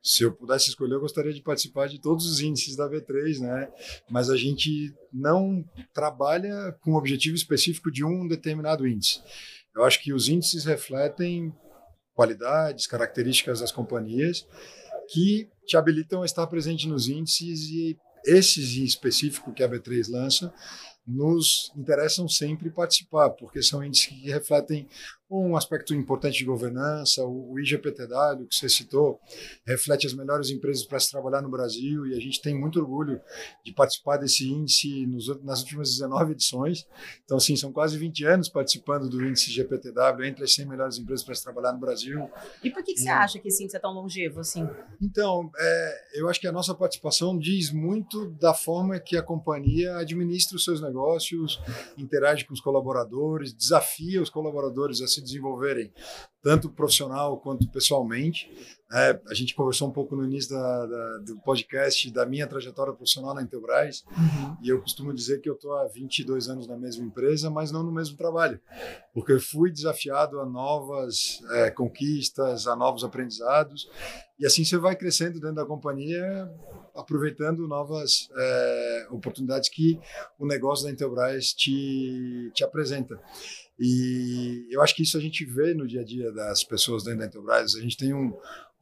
se 0.02 0.24
eu 0.24 0.32
pudesse 0.32 0.70
escolher, 0.70 0.94
eu 0.94 1.00
gostaria 1.00 1.32
de 1.32 1.40
participar 1.40 1.88
de 1.88 2.00
todos 2.00 2.26
os 2.26 2.40
índices 2.40 2.74
da 2.74 2.88
B3, 2.88 3.38
né? 3.40 3.68
Mas 4.10 4.28
a 4.28 4.36
gente 4.36 4.92
não 5.12 5.64
trabalha 5.94 6.76
com 6.80 6.92
o 6.92 6.96
objetivo 6.96 7.36
específico 7.36 7.92
de 7.92 8.04
um 8.04 8.26
determinado 8.26 8.88
índice. 8.88 9.20
Eu 9.74 9.84
acho 9.84 10.02
que 10.02 10.12
os 10.12 10.28
índices 10.28 10.64
refletem 10.64 11.54
qualidades, 12.14 12.86
características 12.86 13.60
das 13.60 13.70
companhias 13.70 14.46
que 15.12 15.48
te 15.66 15.76
habilitam 15.76 16.22
a 16.22 16.26
estar 16.26 16.46
presente 16.46 16.88
nos 16.88 17.08
índices 17.08 17.68
e 17.68 17.96
esses 18.24 18.76
em 18.76 18.84
específico 18.84 19.52
que 19.52 19.62
a 19.62 19.68
B3 19.68 20.10
lança 20.10 20.52
nos 21.06 21.72
interessam 21.76 22.28
sempre 22.28 22.68
participar, 22.70 23.30
porque 23.30 23.62
são 23.62 23.84
índices 23.84 24.06
que 24.06 24.30
refletem 24.30 24.88
um 25.28 25.56
aspecto 25.56 25.92
importante 25.92 26.38
de 26.38 26.44
governança, 26.44 27.24
o 27.24 27.58
IGPTW, 27.58 28.46
que 28.48 28.54
você 28.54 28.68
citou, 28.68 29.20
reflete 29.66 30.06
as 30.06 30.14
melhores 30.14 30.50
empresas 30.50 30.84
para 30.84 31.00
se 31.00 31.10
trabalhar 31.10 31.42
no 31.42 31.50
Brasil 31.50 32.06
e 32.06 32.14
a 32.14 32.20
gente 32.20 32.40
tem 32.40 32.54
muito 32.54 32.78
orgulho 32.78 33.20
de 33.64 33.72
participar 33.72 34.18
desse 34.18 34.48
índice 34.48 35.04
nos, 35.06 35.26
nas 35.42 35.60
últimas 35.62 35.90
19 35.90 36.32
edições. 36.32 36.86
Então, 37.24 37.38
assim, 37.38 37.56
são 37.56 37.72
quase 37.72 37.98
20 37.98 38.24
anos 38.24 38.48
participando 38.48 39.08
do 39.08 39.24
índice 39.24 39.50
IGPTW, 39.50 40.24
entre 40.24 40.44
as 40.44 40.54
100 40.54 40.66
melhores 40.66 40.98
empresas 40.98 41.24
para 41.24 41.34
se 41.34 41.42
trabalhar 41.42 41.72
no 41.72 41.80
Brasil. 41.80 42.30
E 42.62 42.70
por 42.70 42.84
que, 42.84 42.94
que 42.94 43.00
e... 43.00 43.02
você 43.02 43.08
acha 43.08 43.38
que 43.40 43.48
esse 43.48 43.62
índice 43.62 43.76
é 43.76 43.80
tão 43.80 43.92
longevo 43.92 44.40
assim? 44.40 44.68
Então, 45.02 45.50
é, 45.58 46.20
eu 46.20 46.28
acho 46.28 46.40
que 46.40 46.46
a 46.46 46.52
nossa 46.52 46.72
participação 46.72 47.36
diz 47.36 47.72
muito 47.72 48.30
da 48.32 48.54
forma 48.54 48.98
que 49.00 49.16
a 49.16 49.22
companhia 49.22 49.96
administra 49.96 50.56
os 50.56 50.64
seus 50.64 50.80
negócios, 50.80 51.60
interage 51.98 52.44
com 52.44 52.54
os 52.54 52.60
colaboradores, 52.60 53.52
desafia 53.52 54.22
os 54.22 54.30
colaboradores 54.30 55.00
a 55.00 55.15
se 55.16 55.22
desenvolverem 55.22 55.92
tanto 56.46 56.70
profissional 56.70 57.38
quanto 57.38 57.68
pessoalmente. 57.68 58.48
É, 58.92 59.20
a 59.28 59.34
gente 59.34 59.52
conversou 59.52 59.88
um 59.88 59.90
pouco 59.90 60.14
no 60.14 60.24
início 60.24 60.54
da, 60.54 60.86
da, 60.86 61.18
do 61.18 61.36
podcast 61.40 62.08
da 62.12 62.24
minha 62.24 62.46
trajetória 62.46 62.92
profissional 62.92 63.34
na 63.34 63.42
Intelbras 63.42 64.04
uhum. 64.16 64.56
e 64.62 64.68
eu 64.68 64.80
costumo 64.80 65.12
dizer 65.12 65.40
que 65.40 65.50
eu 65.50 65.54
estou 65.54 65.74
há 65.74 65.88
22 65.88 66.48
anos 66.48 66.68
na 66.68 66.76
mesma 66.76 67.04
empresa, 67.04 67.50
mas 67.50 67.72
não 67.72 67.82
no 67.82 67.90
mesmo 67.90 68.16
trabalho, 68.16 68.60
porque 69.12 69.32
eu 69.32 69.40
fui 69.40 69.72
desafiado 69.72 70.38
a 70.38 70.46
novas 70.46 71.42
é, 71.50 71.70
conquistas, 71.72 72.68
a 72.68 72.76
novos 72.76 73.02
aprendizados 73.02 73.90
e 74.38 74.46
assim 74.46 74.64
você 74.64 74.76
vai 74.76 74.94
crescendo 74.94 75.40
dentro 75.40 75.56
da 75.56 75.66
companhia, 75.66 76.48
aproveitando 76.94 77.66
novas 77.66 78.28
é, 78.36 79.08
oportunidades 79.10 79.68
que 79.68 79.98
o 80.38 80.46
negócio 80.46 80.86
da 80.86 80.92
Intelbras 80.92 81.52
te, 81.52 82.52
te 82.54 82.62
apresenta. 82.62 83.20
E 83.78 84.66
eu 84.70 84.82
acho 84.82 84.94
que 84.94 85.02
isso 85.02 85.18
a 85.18 85.20
gente 85.20 85.44
vê 85.44 85.74
no 85.74 85.86
dia 85.86 86.00
a 86.00 86.04
dia 86.04 86.32
das 86.32 86.64
pessoas 86.64 87.04
dentro 87.04 87.20
da 87.20 87.26
Intelbras. 87.26 87.74
A 87.74 87.80
gente 87.80 87.96
tem 87.96 88.14
um, 88.14 88.32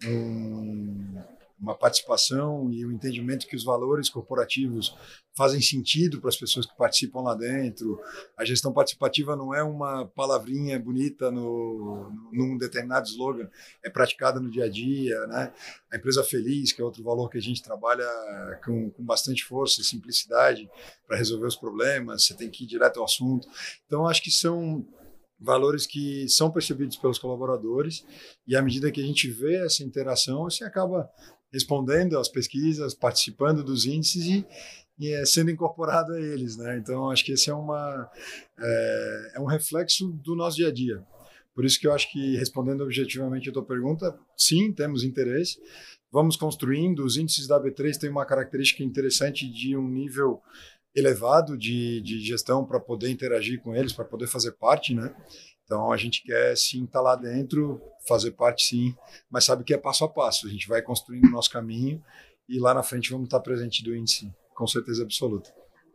um, 0.04 1.22
uma 1.59 1.75
participação 1.75 2.71
e 2.71 2.85
um 2.85 2.93
entendimento 2.93 3.47
que 3.47 3.57
os 3.57 3.64
valores 3.64 4.09
corporativos 4.09 4.95
fazem 5.37 5.61
sentido 5.61 6.21
para 6.21 6.29
as 6.29 6.37
pessoas 6.37 6.67
que 6.67 6.77
participam 6.77 7.21
lá 7.21 7.35
dentro. 7.35 8.01
A 8.37 8.45
gestão 8.45 8.73
participativa 8.73 9.35
não 9.35 9.55
é 9.55 9.62
uma 9.62 10.07
palavrinha 10.07 10.79
bonita 10.79 11.31
no, 11.31 12.11
num 12.33 12.57
determinado 12.57 13.09
slogan, 13.09 13.49
é 13.85 13.90
praticada 13.90 14.38
no 14.38 14.51
dia 14.51 14.64
a 14.64 14.69
dia. 14.69 15.19
Né? 15.27 15.53
A 15.93 15.97
empresa 15.97 16.23
feliz, 16.23 16.73
que 16.73 16.81
é 16.81 16.85
outro 16.85 17.03
valor 17.03 17.29
que 17.29 17.38
a 17.38 17.43
gente 17.43 17.62
trabalha 17.62 18.09
com, 18.64 18.90
com 18.90 19.05
bastante 19.05 19.45
força 19.45 19.81
e 19.81 19.85
simplicidade 19.85 20.69
para 21.07 21.17
resolver 21.17 21.47
os 21.47 21.57
problemas, 21.57 22.25
você 22.25 22.35
tem 22.35 22.51
que 22.51 22.64
ir 22.64 22.67
direto 22.67 22.99
ao 22.99 23.05
assunto. 23.05 23.49
Então, 23.87 24.07
acho 24.07 24.23
que 24.23 24.31
são 24.31 24.87
valores 25.38 25.87
que 25.87 26.29
são 26.29 26.51
percebidos 26.51 26.97
pelos 26.97 27.19
colaboradores 27.19 28.05
e 28.47 28.57
à 28.57 28.62
medida 28.62 28.90
que 28.90 29.01
a 29.01 29.05
gente 29.05 29.29
vê 29.31 29.64
essa 29.64 29.83
interação, 29.83 30.45
você 30.45 30.64
acaba 30.64 31.11
respondendo 31.55 32.19
às 32.19 32.29
pesquisas, 32.29 32.95
participando 32.95 33.62
dos 33.62 33.87
índices 33.87 34.27
e, 34.27 34.47
e 34.99 35.12
é 35.12 35.25
sendo 35.25 35.53
incorporado 35.53 36.12
a 36.12 36.21
eles, 36.21 36.57
né? 36.57 36.77
Então 36.77 37.09
acho 37.09 37.25
que 37.25 37.33
esse 37.33 37.49
é 37.49 37.55
uma 37.55 38.11
é, 38.59 39.33
é, 39.37 39.40
um 39.40 39.45
reflexo 39.47 40.09
do 40.09 40.35
nosso 40.35 40.57
dia 40.57 40.69
a 40.69 40.73
dia. 40.73 41.01
Por 41.55 41.64
isso 41.64 41.79
que 41.79 41.87
eu 41.87 41.93
acho 41.93 42.11
que 42.11 42.37
respondendo 42.37 42.83
objetivamente 42.83 43.49
a 43.49 43.53
tua 43.53 43.64
pergunta, 43.64 44.19
sim, 44.37 44.73
temos 44.73 45.05
interesse. 45.05 45.61
Vamos 46.11 46.37
construindo. 46.37 47.05
Os 47.05 47.17
índices 47.17 47.47
da 47.47 47.62
B3 47.62 47.97
têm 47.97 48.11
uma 48.11 48.27
característica 48.27 48.83
interessante 48.83 49.49
de 49.49 49.77
um 49.77 49.88
nível 49.88 50.43
elevado 50.94 51.59
de, 51.59 52.00
de 52.00 52.20
gestão 52.20 52.64
para 52.64 52.78
poder 52.78 53.11
interagir 53.11 53.61
com 53.61 53.74
eles, 53.74 53.92
para 53.92 54.04
poder 54.04 54.26
fazer 54.26 54.52
parte, 54.52 54.94
né? 54.94 55.14
Então 55.64 55.90
a 55.90 55.96
gente 55.96 56.22
quer 56.22 56.57
sim 56.57 56.85
estar 56.85 56.98
tá 56.98 57.02
lá 57.02 57.16
dentro, 57.16 57.80
fazer 58.07 58.33
parte 58.33 58.66
sim, 58.66 58.94
mas 59.30 59.44
sabe 59.44 59.64
que 59.64 59.74
é 59.74 59.78
passo 59.78 60.04
a 60.04 60.09
passo. 60.09 60.46
A 60.46 60.50
gente 60.50 60.68
vai 60.68 60.83
construindo 60.83 61.26
o 61.26 61.30
nosso 61.30 61.50
caminho 61.50 62.02
e 62.48 62.59
lá 62.59 62.74
na 62.74 62.83
frente 62.83 63.11
vamos 63.11 63.26
estar 63.26 63.38
tá 63.38 63.42
presente 63.42 63.83
do 63.83 63.94
índice, 63.94 64.30
com 64.54 64.66
certeza 64.66 65.02
absoluta. 65.02 65.52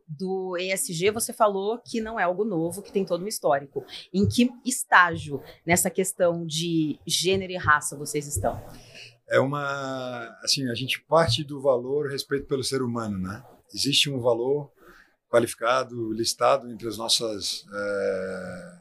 Do 0.08 0.58
ESG, 0.58 1.12
você 1.12 1.32
falou 1.32 1.78
que 1.78 2.02
não 2.02 2.20
é 2.20 2.24
algo 2.24 2.44
novo, 2.44 2.82
que 2.82 2.92
tem 2.92 3.06
todo 3.06 3.24
um 3.24 3.28
histórico. 3.28 3.86
Em 4.12 4.28
que 4.28 4.50
estágio 4.66 5.40
nessa 5.64 5.88
questão 5.92 6.48
de 6.48 7.00
gênero 7.06 7.54
e 7.54 7.58
raça 7.58 7.96
vocês 7.96 8.26
estão? 8.26 8.60
É 9.30 9.40
uma. 9.40 10.36
Assim, 10.44 10.68
a 10.68 10.74
gente 10.74 11.00
parte 11.04 11.44
do 11.44 11.62
valor 11.62 12.10
respeito 12.10 12.48
pelo 12.48 12.64
ser 12.64 12.82
humano, 12.82 13.20
né? 13.20 13.46
Existe 13.72 14.10
um 14.10 14.20
valor 14.20 14.72
qualificado, 15.30 16.12
listado 16.12 16.70
entre 16.72 16.88
as 16.88 16.98
nossas 16.98 17.66
é, 17.72 18.78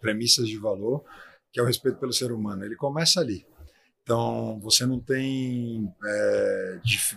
premissas 0.00 0.48
de 0.48 0.56
valor, 0.56 1.04
que 1.52 1.60
é 1.60 1.62
o 1.62 1.66
respeito 1.66 1.98
pelo 1.98 2.12
ser 2.12 2.32
humano. 2.32 2.64
Ele 2.64 2.76
começa 2.76 3.20
ali. 3.20 3.46
Então, 4.02 4.58
você 4.60 4.84
não 4.84 4.98
tem 4.98 5.92
é, 6.04 6.80
dif 6.82 7.16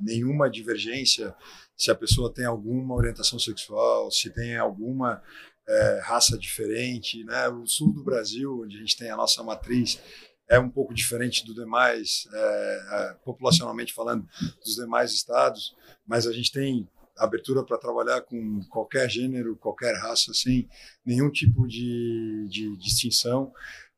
nenhuma 0.00 0.48
divergência 0.48 1.34
se 1.76 1.90
a 1.90 1.94
pessoa 1.94 2.32
tem 2.32 2.44
alguma 2.44 2.94
orientação 2.94 3.38
sexual, 3.38 4.10
se 4.10 4.30
tem 4.30 4.56
alguma 4.56 5.22
é, 5.68 6.00
raça 6.04 6.38
diferente. 6.38 7.24
Né? 7.24 7.48
O 7.48 7.66
sul 7.66 7.92
do 7.92 8.02
Brasil, 8.02 8.62
onde 8.62 8.76
a 8.76 8.80
gente 8.80 8.96
tem 8.96 9.10
a 9.10 9.16
nossa 9.16 9.42
matriz, 9.42 10.00
é 10.48 10.58
um 10.58 10.70
pouco 10.70 10.94
diferente 10.94 11.44
do 11.44 11.54
demais, 11.54 12.26
é, 12.32 13.16
populacionalmente 13.24 13.92
falando, 13.92 14.26
dos 14.64 14.74
demais 14.76 15.12
estados, 15.12 15.74
mas 16.06 16.26
a 16.26 16.32
gente 16.32 16.52
tem 16.52 16.88
abertura 17.16 17.64
para 17.64 17.78
trabalhar 17.78 18.20
com 18.22 18.60
qualquer 18.70 19.08
gênero, 19.08 19.56
qualquer 19.56 19.94
raça, 19.94 20.32
sem 20.34 20.68
nenhum 21.04 21.30
tipo 21.30 21.66
de, 21.66 22.46
de 22.48 22.76
distinção. 22.76 23.52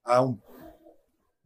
Há 0.05 0.23
um, 0.23 0.39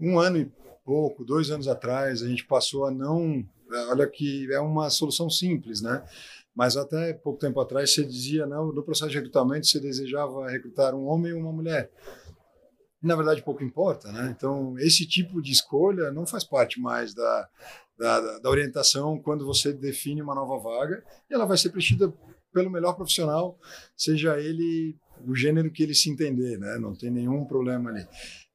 um 0.00 0.18
ano 0.18 0.38
e 0.38 0.52
pouco, 0.84 1.24
dois 1.24 1.50
anos 1.50 1.68
atrás, 1.68 2.22
a 2.22 2.28
gente 2.28 2.46
passou 2.46 2.86
a 2.86 2.90
não. 2.90 3.44
Olha 3.90 4.06
que 4.06 4.50
é 4.52 4.60
uma 4.60 4.88
solução 4.88 5.28
simples, 5.28 5.82
né? 5.82 6.02
Mas 6.54 6.76
até 6.76 7.12
pouco 7.12 7.38
tempo 7.38 7.60
atrás 7.60 7.92
você 7.92 8.04
dizia, 8.04 8.46
não, 8.46 8.72
no 8.72 8.82
processo 8.82 9.10
de 9.10 9.16
recrutamento 9.16 9.66
você 9.66 9.78
desejava 9.78 10.48
recrutar 10.48 10.94
um 10.94 11.06
homem 11.06 11.32
ou 11.32 11.40
uma 11.40 11.52
mulher. 11.52 11.90
Na 13.00 13.14
verdade, 13.14 13.42
pouco 13.42 13.62
importa, 13.62 14.10
né? 14.10 14.34
Então, 14.36 14.76
esse 14.78 15.06
tipo 15.06 15.40
de 15.40 15.52
escolha 15.52 16.10
não 16.10 16.26
faz 16.26 16.42
parte 16.42 16.80
mais 16.80 17.14
da, 17.14 17.48
da, 17.98 18.38
da, 18.38 18.50
orientação 18.50 19.18
quando 19.18 19.44
você 19.44 19.72
define 19.72 20.22
uma 20.22 20.34
nova 20.34 20.56
vaga 20.58 21.02
e 21.28 21.34
ela 21.34 21.44
vai 21.44 21.58
ser 21.58 21.70
preenchida 21.70 22.12
pelo 22.52 22.70
melhor 22.70 22.94
profissional, 22.94 23.58
seja 23.96 24.38
ele 24.40 24.96
o 25.26 25.34
gênero 25.34 25.70
que 25.70 25.82
ele 25.82 25.94
se 25.94 26.08
entender, 26.08 26.58
né? 26.58 26.78
Não 26.78 26.94
tem 26.94 27.10
nenhum 27.10 27.44
problema 27.44 27.90
ali. 27.90 28.06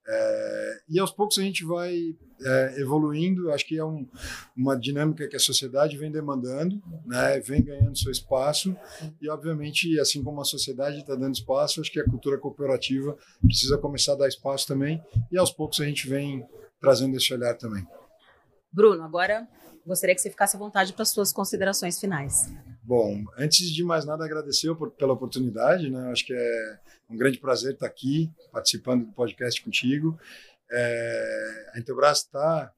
É, 0.05 0.81
e 0.89 0.99
aos 0.99 1.11
poucos 1.11 1.37
a 1.39 1.41
gente 1.41 1.63
vai 1.63 2.15
é, 2.41 2.75
evoluindo. 2.79 3.51
Acho 3.51 3.65
que 3.65 3.77
é 3.77 3.85
um, 3.85 4.07
uma 4.55 4.77
dinâmica 4.77 5.27
que 5.27 5.35
a 5.35 5.39
sociedade 5.39 5.97
vem 5.97 6.11
demandando, 6.11 6.81
né? 7.05 7.39
Vem 7.39 7.63
ganhando 7.63 7.97
seu 7.97 8.11
espaço 8.11 8.75
e, 9.21 9.29
obviamente, 9.29 9.99
assim 9.99 10.23
como 10.23 10.41
a 10.41 10.45
sociedade 10.45 10.99
está 10.99 11.15
dando 11.15 11.35
espaço, 11.35 11.81
acho 11.81 11.91
que 11.91 11.99
a 11.99 12.05
cultura 12.05 12.37
cooperativa 12.37 13.17
precisa 13.41 13.77
começar 13.77 14.13
a 14.13 14.17
dar 14.17 14.27
espaço 14.27 14.67
também. 14.67 15.01
E 15.31 15.37
aos 15.37 15.51
poucos 15.51 15.79
a 15.79 15.85
gente 15.85 16.07
vem 16.07 16.45
trazendo 16.79 17.15
esse 17.15 17.33
olhar 17.33 17.55
também. 17.55 17.85
Bruno, 18.73 19.03
agora 19.03 19.47
gostaria 19.85 20.15
que 20.15 20.21
você 20.21 20.29
ficasse 20.29 20.55
à 20.55 20.59
vontade 20.59 20.93
para 20.93 21.03
as 21.03 21.09
suas 21.09 21.31
considerações 21.31 21.99
finais. 21.99 22.51
Bom, 22.81 23.23
antes 23.37 23.69
de 23.69 23.83
mais 23.83 24.03
nada, 24.03 24.25
agradecer 24.25 24.73
pela 24.97 25.13
oportunidade. 25.13 25.89
Né? 25.89 26.11
Acho 26.11 26.25
que 26.25 26.33
é 26.33 26.79
um 27.09 27.15
grande 27.15 27.37
prazer 27.37 27.73
estar 27.73 27.85
aqui 27.85 28.31
participando 28.51 29.05
do 29.05 29.11
podcast 29.11 29.61
contigo. 29.63 30.17
É, 30.71 31.71
a 31.75 31.79
Intelbras 31.79 32.19
está 32.19 32.73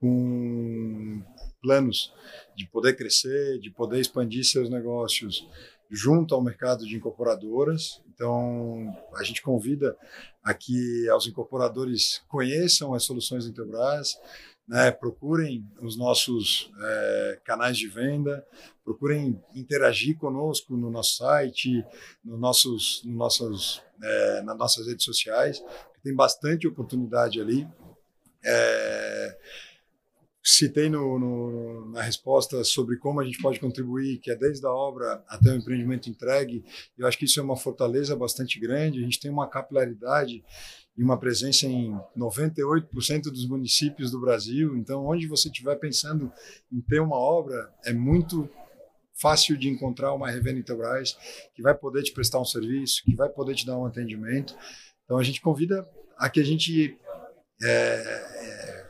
com 0.00 1.22
planos 1.62 2.12
de 2.56 2.66
poder 2.66 2.96
crescer, 2.96 3.58
de 3.60 3.70
poder 3.70 4.00
expandir 4.00 4.44
seus 4.44 4.68
negócios 4.68 5.46
junto 5.90 6.34
ao 6.34 6.42
mercado 6.42 6.86
de 6.86 6.96
incorporadoras. 6.96 8.00
Então, 8.14 8.96
a 9.14 9.22
gente 9.22 9.42
convida 9.42 9.96
a 10.42 10.54
que 10.54 11.10
os 11.10 11.26
incorporadores 11.26 12.22
conheçam 12.28 12.94
as 12.94 13.04
soluções 13.04 13.44
da 13.44 13.50
Intelbras, 13.50 14.18
né, 14.70 14.92
procurem 14.92 15.68
os 15.82 15.98
nossos 15.98 16.70
é, 16.80 17.40
canais 17.44 17.76
de 17.76 17.88
venda, 17.88 18.46
procurem 18.84 19.42
interagir 19.52 20.16
conosco 20.16 20.76
no 20.76 20.88
nosso 20.88 21.16
site, 21.16 21.84
no 22.24 22.36
nossos, 22.36 23.02
no 23.04 23.12
nossos, 23.12 23.82
é, 24.00 24.42
nas 24.42 24.56
nossas 24.56 24.86
redes 24.86 25.04
sociais, 25.04 25.60
tem 26.04 26.14
bastante 26.14 26.68
oportunidade 26.68 27.40
ali. 27.40 27.66
É, 28.44 29.36
citei 30.40 30.88
no, 30.88 31.18
no, 31.18 31.90
na 31.90 32.02
resposta 32.02 32.62
sobre 32.62 32.96
como 32.96 33.20
a 33.20 33.24
gente 33.24 33.42
pode 33.42 33.58
contribuir, 33.58 34.18
que 34.18 34.30
é 34.30 34.36
desde 34.36 34.64
a 34.64 34.70
obra 34.70 35.24
até 35.26 35.50
o 35.50 35.56
empreendimento 35.56 36.08
entregue. 36.08 36.64
Eu 36.96 37.08
acho 37.08 37.18
que 37.18 37.24
isso 37.24 37.40
é 37.40 37.42
uma 37.42 37.56
fortaleza 37.56 38.14
bastante 38.14 38.60
grande. 38.60 39.00
A 39.00 39.02
gente 39.02 39.18
tem 39.18 39.32
uma 39.32 39.48
capilaridade 39.48 40.44
e 40.96 41.02
uma 41.02 41.18
presença 41.18 41.66
em 41.66 41.98
98% 42.16 43.22
dos 43.24 43.48
municípios 43.48 44.10
do 44.10 44.20
Brasil. 44.20 44.76
Então, 44.76 45.06
onde 45.06 45.26
você 45.26 45.48
estiver 45.48 45.76
pensando 45.76 46.32
em 46.70 46.80
ter 46.80 47.00
uma 47.00 47.16
obra, 47.16 47.72
é 47.84 47.92
muito 47.92 48.48
fácil 49.14 49.56
de 49.56 49.68
encontrar 49.68 50.14
uma 50.14 50.30
revenda 50.30 50.58
Intelbras 50.58 51.16
que 51.54 51.62
vai 51.62 51.74
poder 51.74 52.02
te 52.02 52.12
prestar 52.12 52.40
um 52.40 52.44
serviço, 52.44 53.02
que 53.04 53.14
vai 53.14 53.28
poder 53.28 53.54
te 53.54 53.66
dar 53.66 53.78
um 53.78 53.86
atendimento. 53.86 54.56
Então, 55.04 55.18
a 55.18 55.22
gente 55.22 55.40
convida 55.40 55.88
a 56.16 56.28
que 56.28 56.40
a 56.40 56.44
gente 56.44 56.96
é, 57.62 58.86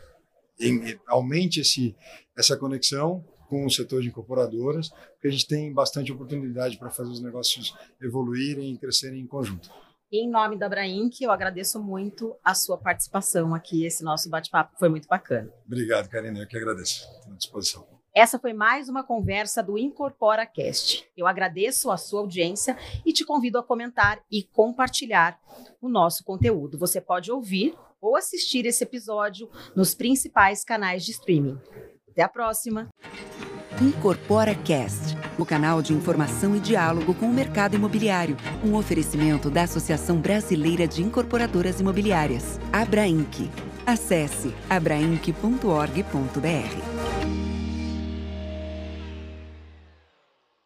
é, 0.59 0.99
aumente 1.07 1.61
esse, 1.61 1.97
essa 2.37 2.57
conexão 2.57 3.25
com 3.49 3.67
o 3.67 3.71
setor 3.71 4.01
de 4.01 4.09
incorporadoras, 4.09 4.91
porque 4.91 5.27
a 5.27 5.31
gente 5.31 5.49
tem 5.49 5.73
bastante 5.73 6.13
oportunidade 6.13 6.79
para 6.79 6.91
fazer 6.91 7.11
os 7.11 7.21
negócios 7.21 7.75
evoluírem 8.01 8.73
e 8.73 8.79
crescerem 8.79 9.21
em 9.21 9.27
conjunto. 9.27 9.69
Em 10.13 10.29
nome 10.29 10.59
da 10.59 10.69
Brainc, 10.69 11.21
eu 11.21 11.31
agradeço 11.31 11.81
muito 11.81 12.35
a 12.43 12.53
sua 12.53 12.77
participação 12.77 13.55
aqui. 13.55 13.85
Esse 13.85 14.03
nosso 14.03 14.29
bate-papo 14.29 14.77
foi 14.77 14.89
muito 14.89 15.07
bacana. 15.07 15.49
Obrigado, 15.65 16.09
Karina. 16.09 16.41
Eu 16.41 16.49
que 16.49 16.57
agradeço. 16.57 17.07
Estou 17.19 17.33
à 17.33 17.37
disposição. 17.37 17.87
Essa 18.13 18.37
foi 18.37 18.53
mais 18.53 18.89
uma 18.89 19.05
conversa 19.05 19.63
do 19.63 19.79
Incorpora 19.79 20.45
Cast. 20.45 21.09
Eu 21.17 21.29
agradeço 21.29 21.93
a 21.93 21.97
sua 21.97 22.23
audiência 22.23 22.77
e 23.07 23.13
te 23.13 23.25
convido 23.25 23.57
a 23.57 23.63
comentar 23.63 24.21
e 24.29 24.43
compartilhar 24.43 25.39
o 25.81 25.89
nosso 25.89 26.25
conteúdo. 26.25 26.77
Você 26.77 27.01
pode 27.01 27.31
ouvir 27.31 27.77
ou 28.01 28.17
assistir 28.17 28.67
esse 28.67 28.83
episódio 28.83 29.49
nos 29.77 29.95
principais 29.95 30.65
canais 30.65 31.05
de 31.05 31.13
streaming. 31.13 31.57
Até 32.11 32.23
a 32.23 32.29
próxima! 32.29 32.89
Incorpora 33.81 34.57
Cast, 34.57 35.17
o 35.43 35.47
canal 35.47 35.81
de 35.81 35.93
informação 35.93 36.57
e 36.57 36.61
diálogo 36.61 37.15
com 37.15 37.27
o 37.27 37.33
mercado 37.33 37.77
imobiliário. 37.77 38.37
Um 38.65 38.75
oferecimento 38.75 39.51
da 39.51 39.63
Associação 39.63 40.17
Brasileira 40.17 40.87
de 40.87 41.03
Incorporadoras 41.03 41.81
Imobiliárias, 41.81 42.61
Abrainc. 42.73 43.51
Acesse 43.87 44.55
abrainc.org.br. 44.69 46.90